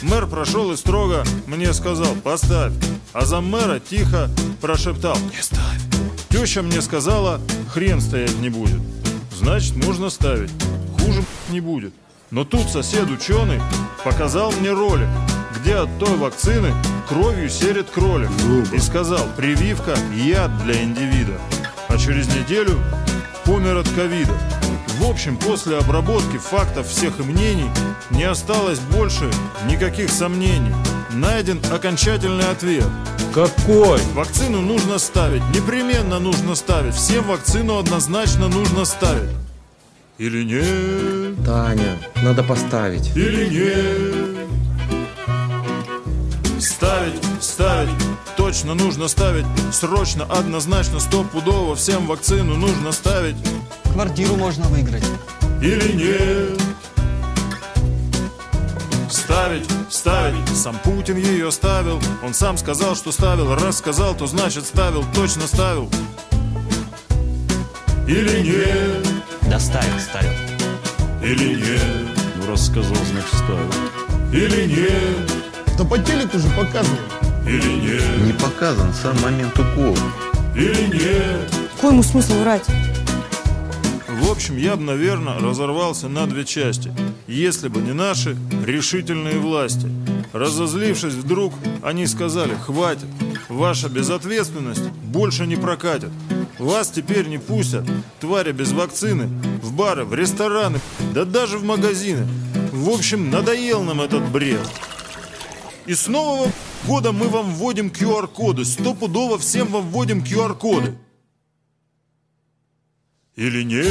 [0.02, 2.72] Мэр прошел и строго мне сказал «поставь»,
[3.12, 5.80] а заммэра тихо прошептал «не ставь».
[6.30, 7.40] Теща мне сказала
[7.72, 8.80] «хрен стоять не будет».
[9.42, 10.50] Значит, можно ставить.
[11.00, 11.92] Хуже не будет.
[12.30, 13.60] Но тут сосед ученый
[14.04, 15.08] показал мне ролик,
[15.58, 16.72] где от той вакцины
[17.08, 18.30] кровью серит кролик.
[18.72, 21.38] И сказал, прививка– яд для индивида.
[21.88, 22.78] А через неделю
[23.44, 24.32] помер от ковида.
[24.98, 27.68] В общем, после обработки фактов всех и мнений
[28.10, 29.28] не осталось больше
[29.68, 30.72] никаких сомнений.
[31.12, 32.86] Найден окончательный ответ.
[33.34, 34.00] Какой?
[34.14, 36.94] Вакцину нужно ставить, непременно нужно ставить.
[36.94, 39.30] Всем вакцину однозначно нужно ставить.
[40.18, 41.44] Или нет?
[41.44, 43.14] Таня, надо поставить.
[43.16, 44.32] Или нет?
[46.62, 47.90] Ставить, ставить,
[48.36, 53.34] точно нужно ставить Срочно, однозначно, стопудово Всем вакцину нужно ставить
[53.92, 55.04] Квартиру можно выиграть.
[55.60, 56.71] Или нет?
[59.32, 64.66] Ставить, ставить, сам Путин ее ставил Он сам сказал, что ставил Раз сказал, то значит
[64.66, 65.88] ставил, точно ставил
[68.06, 69.08] Или нет?
[69.48, 70.32] Да ставил, ставил.
[71.22, 72.08] Или нет?
[72.36, 73.72] Ну, раз сказал, значит ставил.
[74.34, 75.32] Или нет?
[75.78, 77.00] Да по телеку же показывали.
[77.46, 78.26] Или нет?
[78.26, 79.96] Не показан сам момент укола.
[80.54, 81.54] Или нет?
[81.76, 82.66] Какой ему смысл врать?
[84.08, 86.92] В общем, я бы, наверное, разорвался на две части,
[87.32, 89.88] если бы не наши решительные власти.
[90.32, 93.08] Разозлившись вдруг, они сказали, хватит,
[93.48, 96.10] ваша безответственность больше не прокатит.
[96.58, 97.84] Вас теперь не пустят,
[98.20, 99.28] твари без вакцины,
[99.62, 100.80] в бары, в рестораны,
[101.14, 102.26] да даже в магазины.
[102.72, 104.66] В общем, надоел нам этот бред.
[105.86, 106.50] И с нового
[106.86, 108.64] года мы вам вводим QR-коды.
[108.64, 110.96] Стопудово всем вам вводим QR-коды.
[113.36, 113.88] Или нет,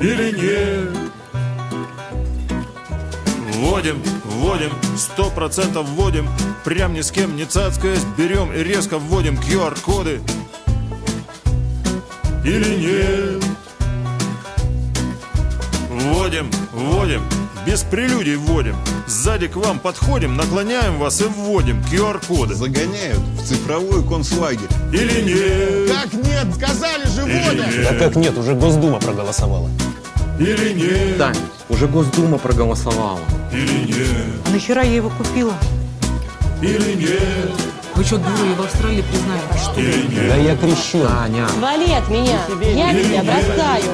[0.00, 1.03] или нет.
[3.54, 6.28] Вводим, вводим, сто процентов вводим.
[6.64, 10.20] Прям ни с кем не цацкаясь, берем и резко вводим QR-коды.
[12.44, 13.44] Или нет.
[15.88, 17.22] Вводим, вводим,
[17.64, 18.76] без прелюдий вводим.
[19.06, 22.54] Сзади к вам подходим, наклоняем вас и вводим QR-коды.
[22.54, 24.68] Загоняют в цифровой концлагерь.
[24.92, 25.96] Или нет.
[25.96, 26.54] Как нет?
[26.56, 27.84] Сказали же нет.
[27.84, 29.70] Да как нет, уже Госдума проголосовала.
[30.40, 31.18] Или нет.
[31.18, 31.36] Тань,
[31.68, 33.20] уже Госдума проголосовала.
[33.54, 34.08] Или нет.
[34.46, 35.54] А нахера я его купила?
[36.60, 37.50] Или нет.
[37.94, 39.40] Вы что, дуры, и в Австралии признали?
[39.50, 39.80] А что?
[39.80, 40.28] Или нет.
[40.28, 41.06] Да я крещен.
[41.06, 41.46] Таня.
[41.60, 42.40] Вали от меня,
[42.74, 43.92] я тебя бросаю.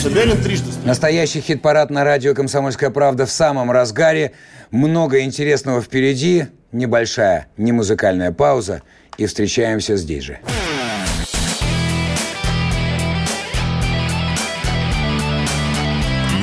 [0.00, 0.70] Собянин трижды.
[0.84, 4.32] Настоящий хит-парад на радио «Комсомольская правда» в самом разгаре.
[4.70, 6.46] Много интересного впереди.
[6.72, 8.82] Небольшая немузыкальная пауза.
[9.18, 10.38] И встречаемся здесь же.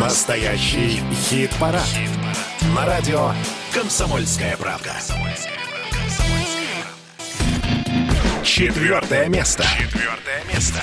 [0.06, 1.82] Настоящий хит-парад.
[2.76, 3.32] На радио
[3.74, 4.92] «Комсомольская правда».
[8.44, 9.64] Четвертое место.
[9.64, 10.80] Четвертое место.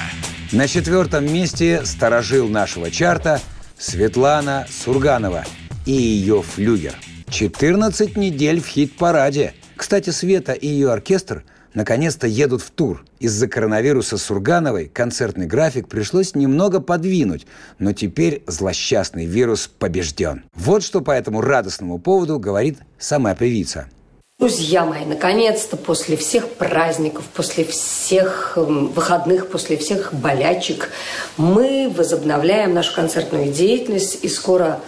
[0.50, 3.40] На четвертом месте сторожил нашего чарта
[3.78, 5.44] Светлана Сурганова
[5.86, 6.96] и ее флюгер.
[7.30, 9.54] 14 недель в хит-параде.
[9.76, 11.44] Кстати, Света и ее оркестр
[11.74, 13.04] наконец-то едут в тур.
[13.18, 17.46] Из-за коронавируса Сургановой концертный график пришлось немного подвинуть,
[17.78, 20.44] но теперь злосчастный вирус побежден.
[20.54, 23.88] Вот что по этому радостному поводу говорит сама певица.
[24.38, 30.90] Друзья мои, наконец-то после всех праздников, после всех эм, выходных, после всех болячек,
[31.36, 34.80] мы возобновляем нашу концертную деятельность и скоро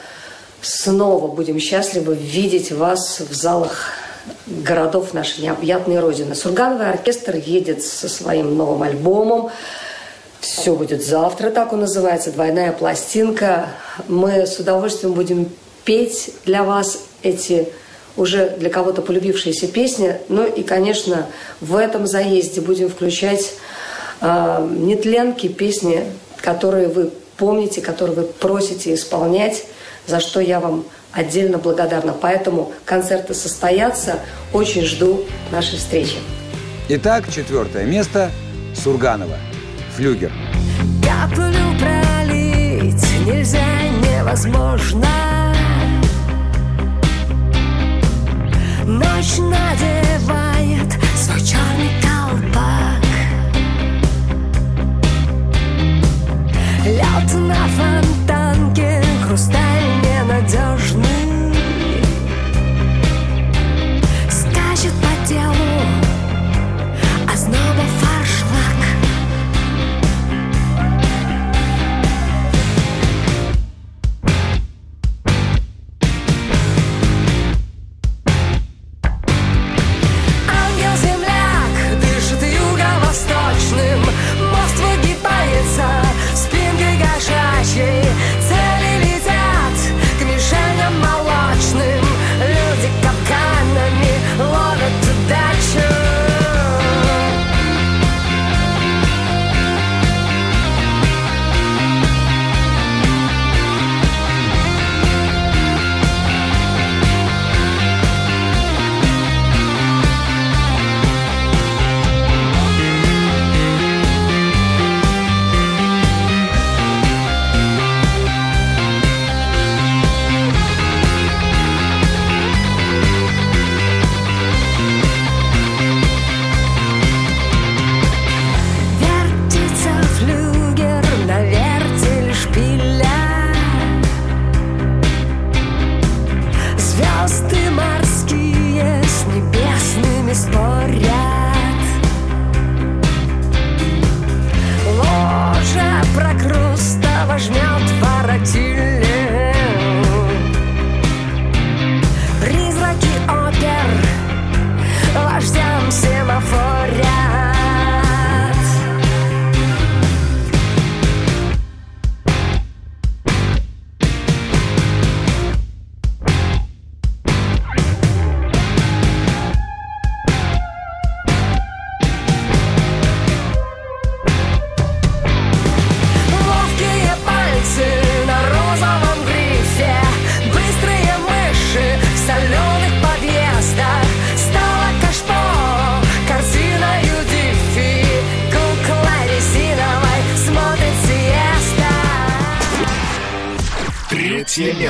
[0.61, 3.93] снова будем счастливы видеть вас в залах
[4.46, 6.34] городов нашей необъятной Родины.
[6.34, 9.50] Сургановый оркестр едет со своим новым альбомом.
[10.40, 13.70] Все будет завтра, так он называется, двойная пластинка.
[14.08, 15.48] Мы с удовольствием будем
[15.84, 17.68] петь для вас эти
[18.16, 20.16] уже для кого-то полюбившиеся песни.
[20.28, 21.26] Ну и, конечно,
[21.60, 23.54] в этом заезде будем включать
[24.20, 26.04] э, нетленки, песни,
[26.40, 29.64] которые вы помните, которые вы просите исполнять,
[30.06, 30.84] за что я вам
[31.14, 32.12] отдельно благодарна.
[32.12, 34.18] Поэтому концерты состоятся.
[34.52, 36.16] Очень жду нашей встречи.
[36.88, 38.30] Итак, четвертое место
[38.74, 39.36] Сурганова.
[39.96, 40.32] Флюгер.
[41.02, 43.64] Каплю пролить нельзя,
[44.02, 45.43] невозможно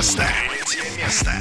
[0.05, 1.33] Третье место.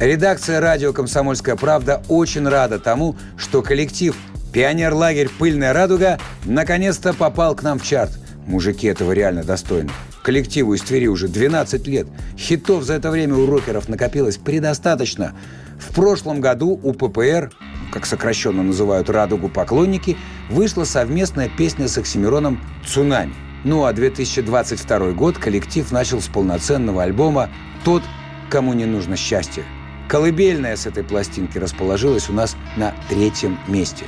[0.00, 4.16] Редакция радио «Комсомольская правда» очень рада тому, что коллектив
[4.52, 8.18] «Пионерлагерь Пыльная радуга» наконец-то попал к нам в чарт.
[8.46, 9.90] Мужики этого реально достойны.
[10.24, 12.08] Коллективу из Твери уже 12 лет.
[12.36, 15.32] Хитов за это время у рокеров накопилось предостаточно.
[15.78, 17.52] В прошлом году у ППР,
[17.92, 20.16] как сокращенно называют «Радугу» поклонники,
[20.50, 23.34] вышла совместная песня с Оксимироном «Цунами».
[23.62, 27.50] Ну а 2022 год коллектив начал с полноценного альбома
[27.84, 28.02] «Тот,
[28.50, 29.64] кому не нужно счастье».
[30.08, 34.06] Колыбельная с этой пластинки расположилась у нас на третьем месте.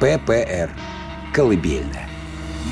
[0.00, 0.70] ППР.
[1.32, 2.10] Колыбельная.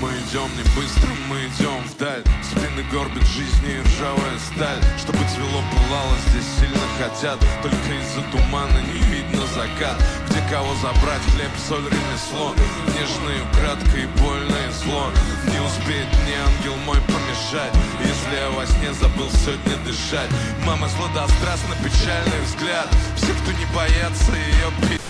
[0.00, 5.62] Мы идем не быстро, мы идем вдаль Спины горбит жизни и ржавая сталь Чтобы цвело
[5.72, 9.98] пылало, здесь сильно хотят Только из-за тумана не видно закат
[10.28, 12.54] Где кого забрать, хлеб, соль, ремесло.
[12.96, 15.10] Нежное, краткое и больное зло.
[15.44, 17.72] Не успеет мне ангел мой помешать.
[18.00, 20.30] Если я во сне забыл сегодня дышать.
[20.64, 22.88] Мама сладострастно печальный взгляд.
[23.16, 25.00] Все, кто не боятся ее пи***.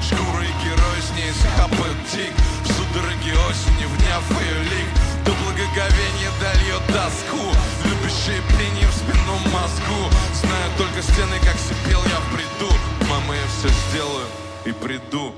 [0.00, 2.32] Шкура и герой с ней схапают тик.
[2.64, 4.90] В судороге осени, вняв ее лик.
[5.24, 7.44] До благоговения дольет тоску.
[7.84, 10.00] Любящие пение в спинном мозгу.
[10.40, 12.72] Знаю только стены, как сипел я приду
[13.08, 15.32] Мама, я все сделаю и приду.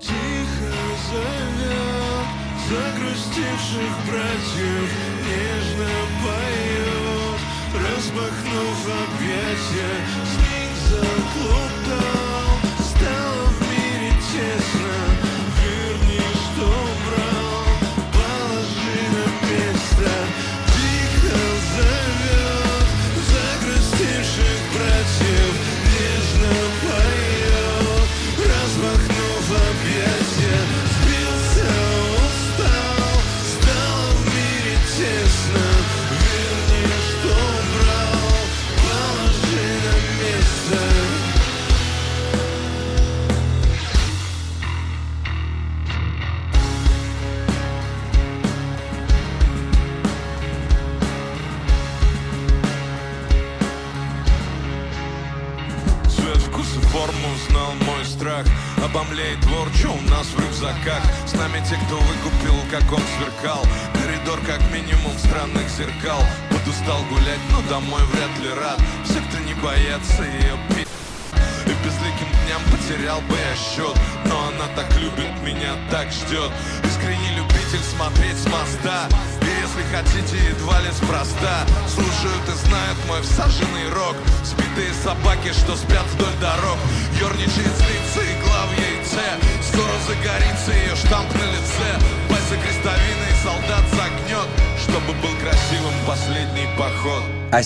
[0.00, 0.72] Тихо
[1.10, 1.92] зовет
[2.68, 4.90] загрустивших братьев
[5.26, 7.40] Нежно поет,
[7.74, 12.21] распахнув объятия С них заплутал,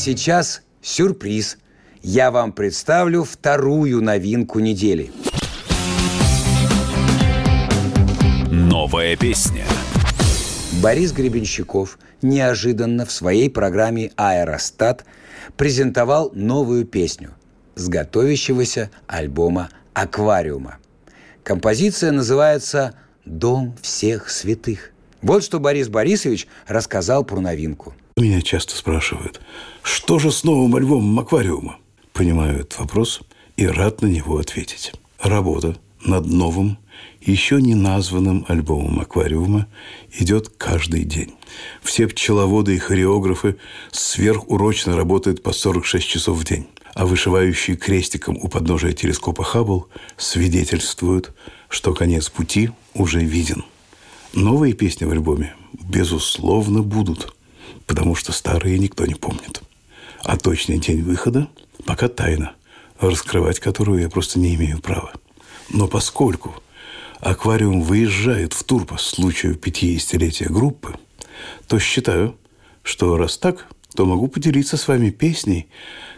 [0.06, 1.58] сейчас сюрприз.
[2.00, 5.10] Я вам представлю вторую новинку недели.
[8.48, 9.64] Новая песня.
[10.80, 15.04] Борис Гребенщиков неожиданно в своей программе «Аэростат»
[15.56, 17.30] презентовал новую песню
[17.74, 20.76] с готовящегося альбома «Аквариума».
[21.42, 22.94] Композиция называется
[23.24, 24.92] «Дом всех святых».
[25.20, 27.96] Вот что Борис Борисович рассказал про новинку.
[28.18, 29.42] Меня часто спрашивают,
[29.86, 31.78] что же с новым альбомом «Аквариума»?
[32.12, 33.22] Понимаю этот вопрос
[33.56, 34.92] и рад на него ответить.
[35.20, 36.78] Работа над новым,
[37.20, 39.66] еще не названным альбомом «Аквариума»
[40.16, 41.34] идет каждый день.
[41.82, 43.56] Все пчеловоды и хореографы
[43.90, 46.66] сверхурочно работают по 46 часов в день.
[46.94, 51.32] А вышивающие крестиком у подножия телескопа Хаббл свидетельствуют,
[51.68, 53.64] что конец пути уже виден.
[54.32, 57.34] Новые песни в альбоме, безусловно, будут,
[57.86, 59.62] потому что старые никто не помнит.
[60.26, 61.48] А точный день выхода
[61.84, 62.56] пока тайна,
[62.98, 65.12] раскрывать которую я просто не имею права.
[65.70, 66.52] Но поскольку
[67.20, 70.96] аквариум выезжает в тур по случаю 50-летия группы,
[71.68, 72.36] то считаю,
[72.82, 75.68] что раз так, то могу поделиться с вами песней,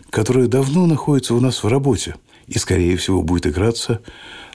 [0.09, 2.15] которая давно находится у нас в работе
[2.47, 4.01] и, скорее всего, будет играться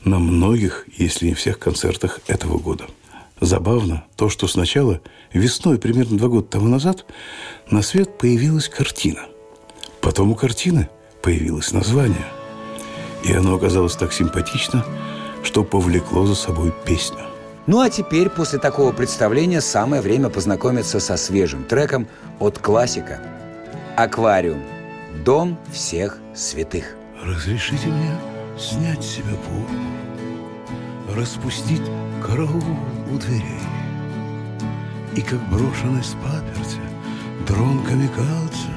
[0.04, 2.86] на многих, если не всех концертах этого года.
[3.40, 5.00] Забавно то, что сначала,
[5.32, 7.06] весной, примерно два года тому назад,
[7.70, 9.28] на свет появилась картина.
[10.04, 10.90] Потом у картины
[11.22, 12.28] появилось название.
[13.24, 14.86] И оно оказалось так симпатично,
[15.44, 17.22] что повлекло за собой песню.
[17.68, 22.08] Ну а теперь, после такого представления, самое время познакомиться со свежим треком
[22.40, 23.22] от классика.
[23.96, 24.62] «Аквариум.
[25.24, 26.96] Дом всех святых».
[27.24, 28.12] Разрешите мне
[28.60, 31.82] снять себя пур, Распустить
[32.26, 32.64] караул
[33.12, 33.62] у дверей
[35.16, 36.82] И как брошенный с паперти
[37.48, 38.73] Дрон камикадзе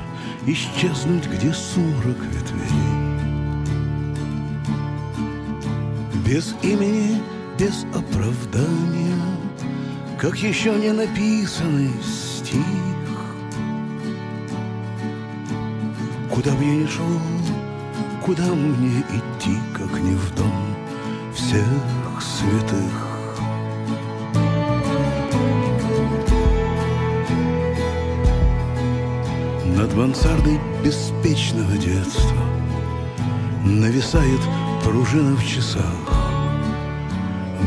[0.49, 2.71] Исчезнуть, где сумрак ветвей
[6.25, 7.21] Без имени,
[7.59, 9.19] без оправдания
[10.21, 12.63] Как еще не написанный стих
[16.31, 17.21] Куда бы я ни шел,
[18.25, 20.77] куда мне идти, как не в дом
[21.35, 21.65] всех
[22.21, 23.16] святых?
[29.77, 32.41] Над мансардой беспечного детства
[33.63, 34.41] Нависает
[34.83, 35.85] пружина в часах.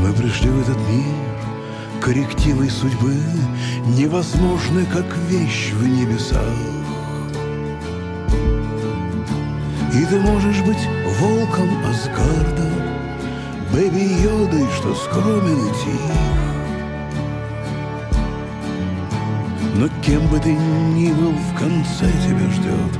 [0.01, 3.13] Мы пришли в этот мир Коррективой судьбы
[3.95, 6.41] Невозможны, как вещь в небесах.
[9.93, 10.87] И ты можешь быть
[11.19, 12.71] волком Асгарда
[13.71, 16.48] Бэби Йодой, что скромен и тих
[19.79, 22.99] Но кем бы ты ни был, в конце тебя ждет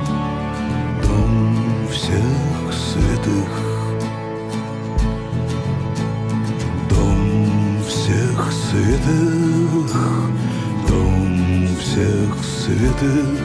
[1.02, 3.50] Дом всех святых.
[6.88, 9.92] Дом всех святых
[10.88, 13.42] Дом всех святых.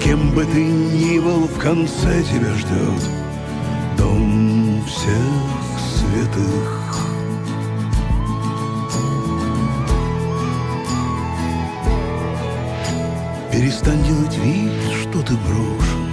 [0.00, 3.10] Кем бы ты ни был, в конце тебя ждет
[3.98, 5.10] Дом всех
[5.80, 6.85] святых
[13.56, 16.10] Перестань делать вид, что ты брошен.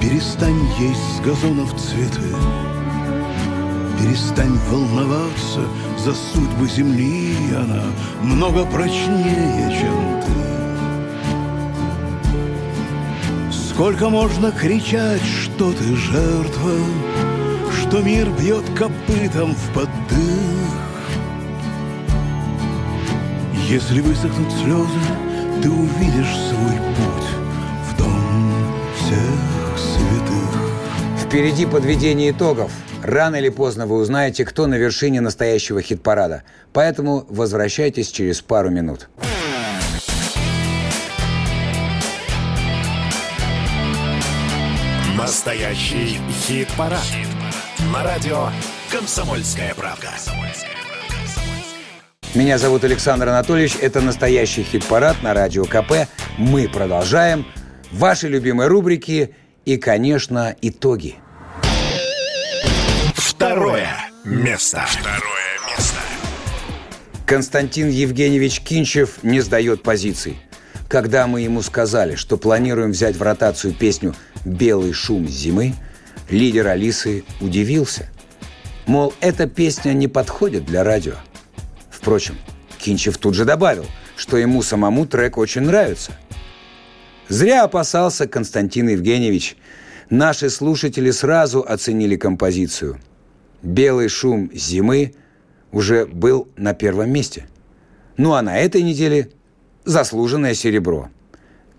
[0.00, 2.34] Перестань есть с газонов цветы.
[4.00, 5.60] Перестань волноваться
[5.98, 7.36] за судьбу земли.
[7.54, 7.82] Она
[8.22, 10.32] много прочнее, чем ты.
[13.52, 16.72] Сколько можно кричать, что ты жертва
[17.70, 19.90] Что мир бьет копытом в поддых?
[23.68, 27.28] Если высохнут слезы, ты увидишь свой путь
[27.88, 31.26] в дом всех святых.
[31.26, 32.70] Впереди подведение итогов.
[33.02, 36.42] Рано или поздно вы узнаете, кто на вершине настоящего хит-парада.
[36.72, 39.08] Поэтому возвращайтесь через пару минут.
[45.18, 47.00] Настоящий хит-парад.
[47.92, 48.48] На радио
[48.90, 50.10] «Комсомольская правда».
[52.34, 53.76] Меня зовут Александр Анатольевич.
[53.80, 56.08] Это настоящий хит-парад на радио КП.
[56.36, 57.46] Мы продолжаем.
[57.92, 61.14] Ваши любимые рубрики и, конечно, итоги.
[63.14, 63.88] Второе
[64.24, 64.84] место.
[64.84, 66.00] Второе место.
[67.24, 70.36] Константин Евгеньевич Кинчев не сдает позиций.
[70.88, 74.12] Когда мы ему сказали, что планируем взять в ротацию песню
[74.44, 75.74] «Белый шум зимы»,
[76.28, 78.08] лидер Алисы удивился.
[78.86, 81.14] Мол, эта песня не подходит для радио.
[82.04, 82.36] Впрочем,
[82.76, 86.12] Кинчев тут же добавил, что ему самому трек очень нравится.
[87.30, 89.56] Зря опасался Константин Евгеньевич.
[90.10, 93.00] Наши слушатели сразу оценили композицию.
[93.62, 95.14] «Белый шум зимы»
[95.72, 97.46] уже был на первом месте.
[98.18, 99.30] Ну а на этой неделе
[99.86, 101.08] заслуженное серебро.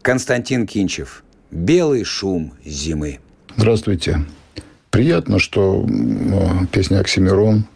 [0.01, 1.23] Константин Кинчев.
[1.51, 3.19] «Белый шум зимы».
[3.57, 4.25] Здравствуйте.
[4.89, 5.87] Приятно, что
[6.71, 7.67] песня «Оксимирон»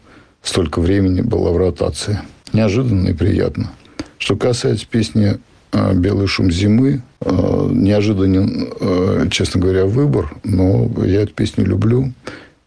[0.42, 2.20] столько времени была в ротации.
[2.54, 3.72] Неожиданно и приятно.
[4.18, 5.40] Что касается песни
[5.72, 12.12] э, «Белый шум зимы», э, неожиданен, э, честно говоря, выбор, но я эту песню люблю.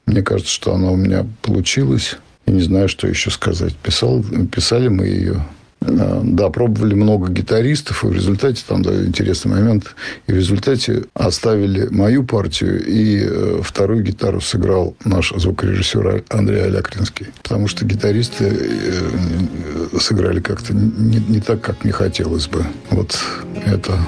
[0.07, 2.17] Мне кажется, что она у меня получилась.
[2.47, 3.77] Я не знаю, что еще сказать.
[3.77, 5.43] Писал, писали мы ее
[5.85, 9.95] Да, пробовали много гитаристов, и в результате, там, да, интересный момент,
[10.27, 17.27] и в результате оставили мою партию, и э, вторую гитару сыграл наш звукорежиссер Андрей Алякринский.
[17.43, 22.65] Потому что гитаристы э, сыграли как-то не, не так, как мне хотелось бы.
[22.91, 23.19] Вот
[23.67, 23.99] это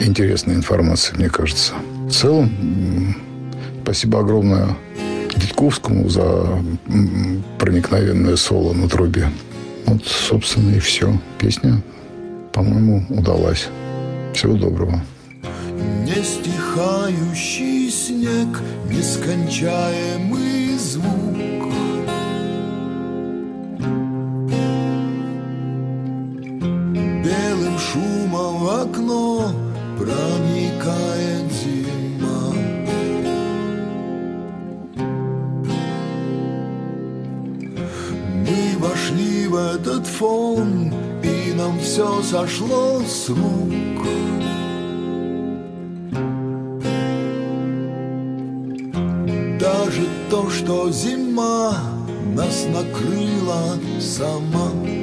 [0.00, 1.72] интересная информация, мне кажется.
[2.06, 3.16] В целом,
[3.82, 4.76] спасибо огромное
[5.36, 6.62] Дитковскому за
[7.58, 9.28] проникновенное соло на трубе.
[9.86, 11.12] Вот, собственно, и все.
[11.38, 11.82] Песня,
[12.52, 13.68] по-моему, удалась.
[14.34, 15.00] Всего доброго.
[16.04, 18.60] Не стихающий снег,
[18.90, 21.72] нескончаемый звук.
[27.24, 29.52] Белым шумом в окно
[29.98, 32.01] проникает зима.
[38.82, 44.06] Вошли в этот фон, и нам все сошло с рук.
[49.60, 51.76] Даже то, что зима
[52.34, 55.01] нас накрыла сама.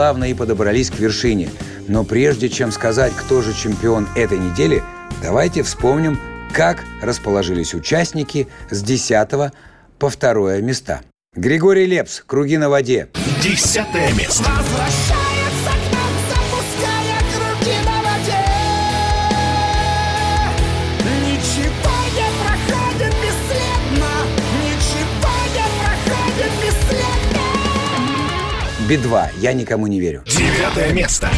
[0.00, 1.50] Плавно и подобрались к вершине.
[1.86, 4.82] Но прежде чем сказать, кто же чемпион этой недели,
[5.22, 6.18] давайте вспомним,
[6.54, 9.52] как расположились участники с 10
[9.98, 11.02] по второе места.
[11.36, 13.08] Григорий Лепс «Круги на воде».
[13.42, 14.44] Десятое место.
[14.44, 15.19] Возвращается
[28.90, 29.28] Би-2.
[29.38, 30.24] Я никому не верю.
[30.26, 31.30] Девятое место.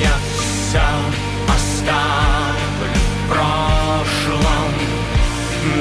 [0.00, 0.80] Я все
[1.46, 4.72] оставлю в прошлом,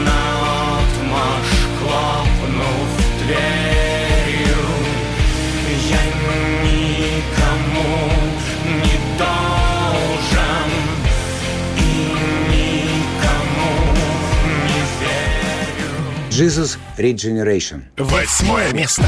[0.03, 2.89] наотмашь хлопнув
[3.23, 4.61] дверью.
[5.89, 6.03] Я
[6.67, 7.89] никому
[8.83, 10.69] не должен
[11.77, 11.89] и
[12.51, 13.71] никому
[14.67, 15.91] не верю.
[16.29, 17.79] Jesus Regeneration.
[17.95, 19.05] Восьмое место.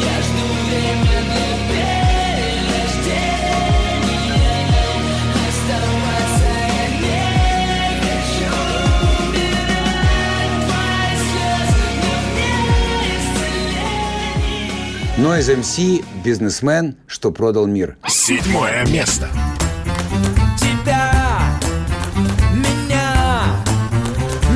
[0.00, 0.41] Я жду
[15.22, 17.96] Noise MC– бизнесмен, что продал мир.
[18.08, 19.28] Седьмое место.
[20.58, 21.12] Тебя,
[22.52, 23.44] меня,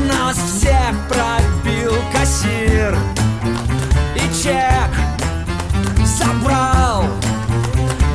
[0.09, 2.99] нас всех пробил кассир
[4.17, 4.91] И чек
[6.05, 7.05] забрал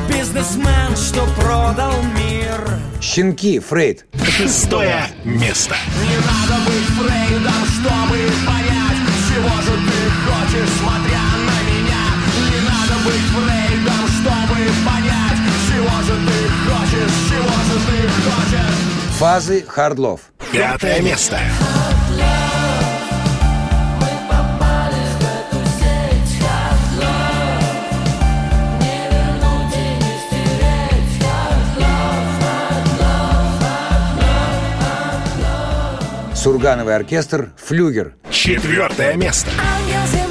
[0.06, 2.60] бизнесмен, что продал мир
[3.00, 4.04] Щенки, Фрейд.
[4.28, 5.74] Шестое место.
[6.02, 11.01] Не надо быть Фрейдом, чтобы понять, чего же ты хочешь, смотря
[19.22, 20.32] Фазы Хардлов.
[20.50, 21.38] Пятое место.
[36.34, 38.16] Сургановый оркестр «Флюгер».
[38.28, 39.52] Четвертое место.
[39.56, 40.21] Ангел-земляк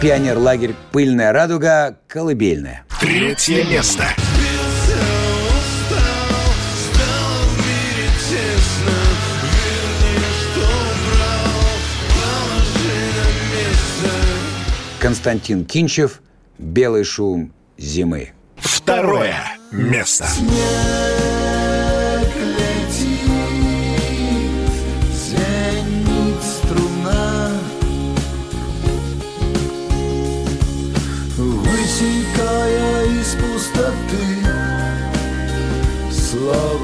[0.00, 2.86] Пионер-лагерь «Пыльная радуга», «Колыбельная».
[3.00, 4.06] Третье место.
[14.98, 16.22] Константин Кинчев
[16.56, 18.30] «Белый шум зимы».
[18.56, 19.34] Второе
[19.70, 20.26] место.
[20.28, 21.19] Звенит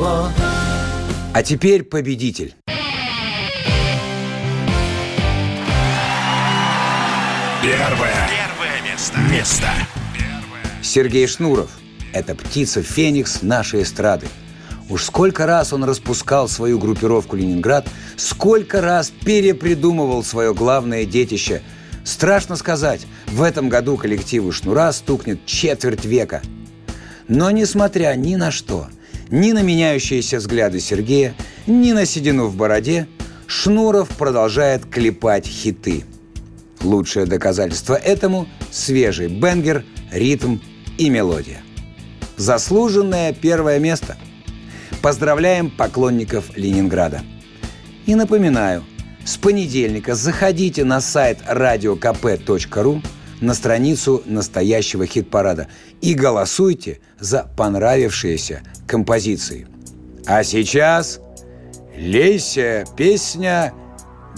[0.07, 0.33] Слова
[1.33, 2.55] А теперь победитель.
[7.61, 8.29] Первое.
[8.31, 9.19] Первое место.
[9.33, 9.67] Место.
[10.81, 11.71] Сергей Шнуров.
[12.13, 14.29] Это птица Феникс нашей эстрады.
[14.89, 21.63] Уж сколько раз он распускал свою группировку «Ленинград», сколько раз перепридумывал свое главное детище.
[22.05, 26.43] Страшно сказать, в этом году коллективу «Шнура» стукнет четверть века.
[27.27, 28.87] Но несмотря ни на что,
[29.31, 31.35] ни на меняющиеся взгляды Сергея,
[31.67, 33.09] ни на седину в бороде,
[33.47, 36.05] Шнуров продолжает клепать хиты.
[36.81, 40.59] Лучшее доказательство этому– свежий бенгер, ритм
[40.99, 41.63] и мелодия.
[42.37, 44.17] Заслуженное первое место.
[45.01, 47.23] Поздравляем поклонников Ленинграда.
[48.07, 48.85] И напоминаю,
[49.25, 53.03] с понедельника заходите на сайт radiokp.ru
[53.41, 55.69] на страницу настоящего хит-парада
[56.01, 59.67] и голосуйте за понравившиеся композиции.
[60.27, 61.21] А сейчас
[61.97, 63.73] лейся песня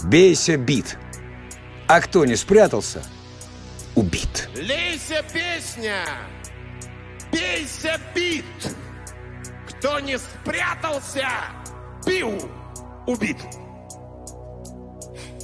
[0.03, 0.97] «Бейся бит».
[1.87, 3.03] А кто не спрятался,
[3.95, 4.47] убит.
[4.55, 6.03] Лейся песня,
[7.31, 8.45] бейся бит.
[9.67, 11.27] Кто не спрятался,
[12.05, 12.37] пиу,
[13.07, 13.37] убит.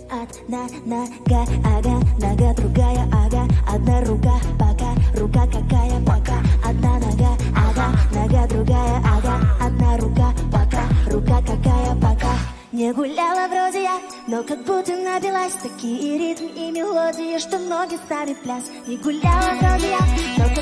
[0.09, 7.97] Одна нога, ага, нога другая, ага Одна рука, пока, рука какая, пока Одна нога, ага,
[8.13, 12.37] нога другая, ага Одна рука, пока, рука какая, пока.
[12.71, 18.33] Не гуляла вроде я, но как будто набилась Такие ритмы и мелодии, что ноги сами
[18.33, 18.65] пляс.
[18.85, 19.99] Не гуляла вроде я,
[20.37, 20.54] но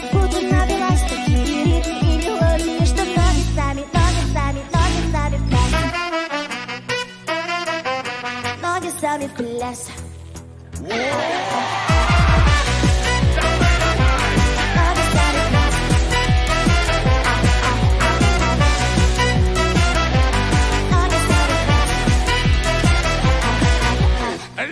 [9.24, 9.88] В пляс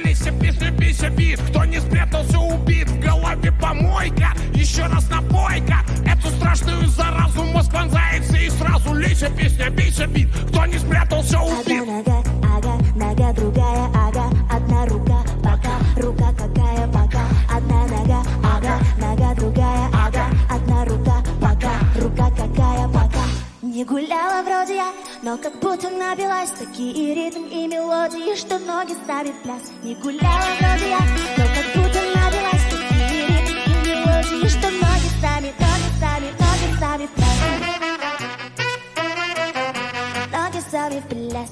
[0.04, 1.39] Лейся песня, бейся бит.
[1.49, 2.89] Кто не спрятался, убит.
[2.89, 5.78] В голове помойка, еще раз напойка.
[6.06, 10.28] Эту страшную заразу мозг вонзается и сразу лейся песня, бейся бит.
[10.49, 11.80] Кто не спрятался, убит.
[25.32, 29.61] Но как будто набилась Такие ритм и мелодии, что ноги ставит пляс.
[29.82, 30.99] Не гуляла вроде я,
[31.38, 37.05] но как будто набилась Такие ритм и мелодии, что ноги сами, ноги сами, ноги сами
[37.05, 37.39] в пляс.
[40.34, 41.51] Ноги сами в пляс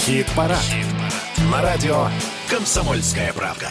[0.00, 0.64] Хит-парад.
[1.52, 2.08] На радио
[2.48, 3.68] «Комсомольская правда».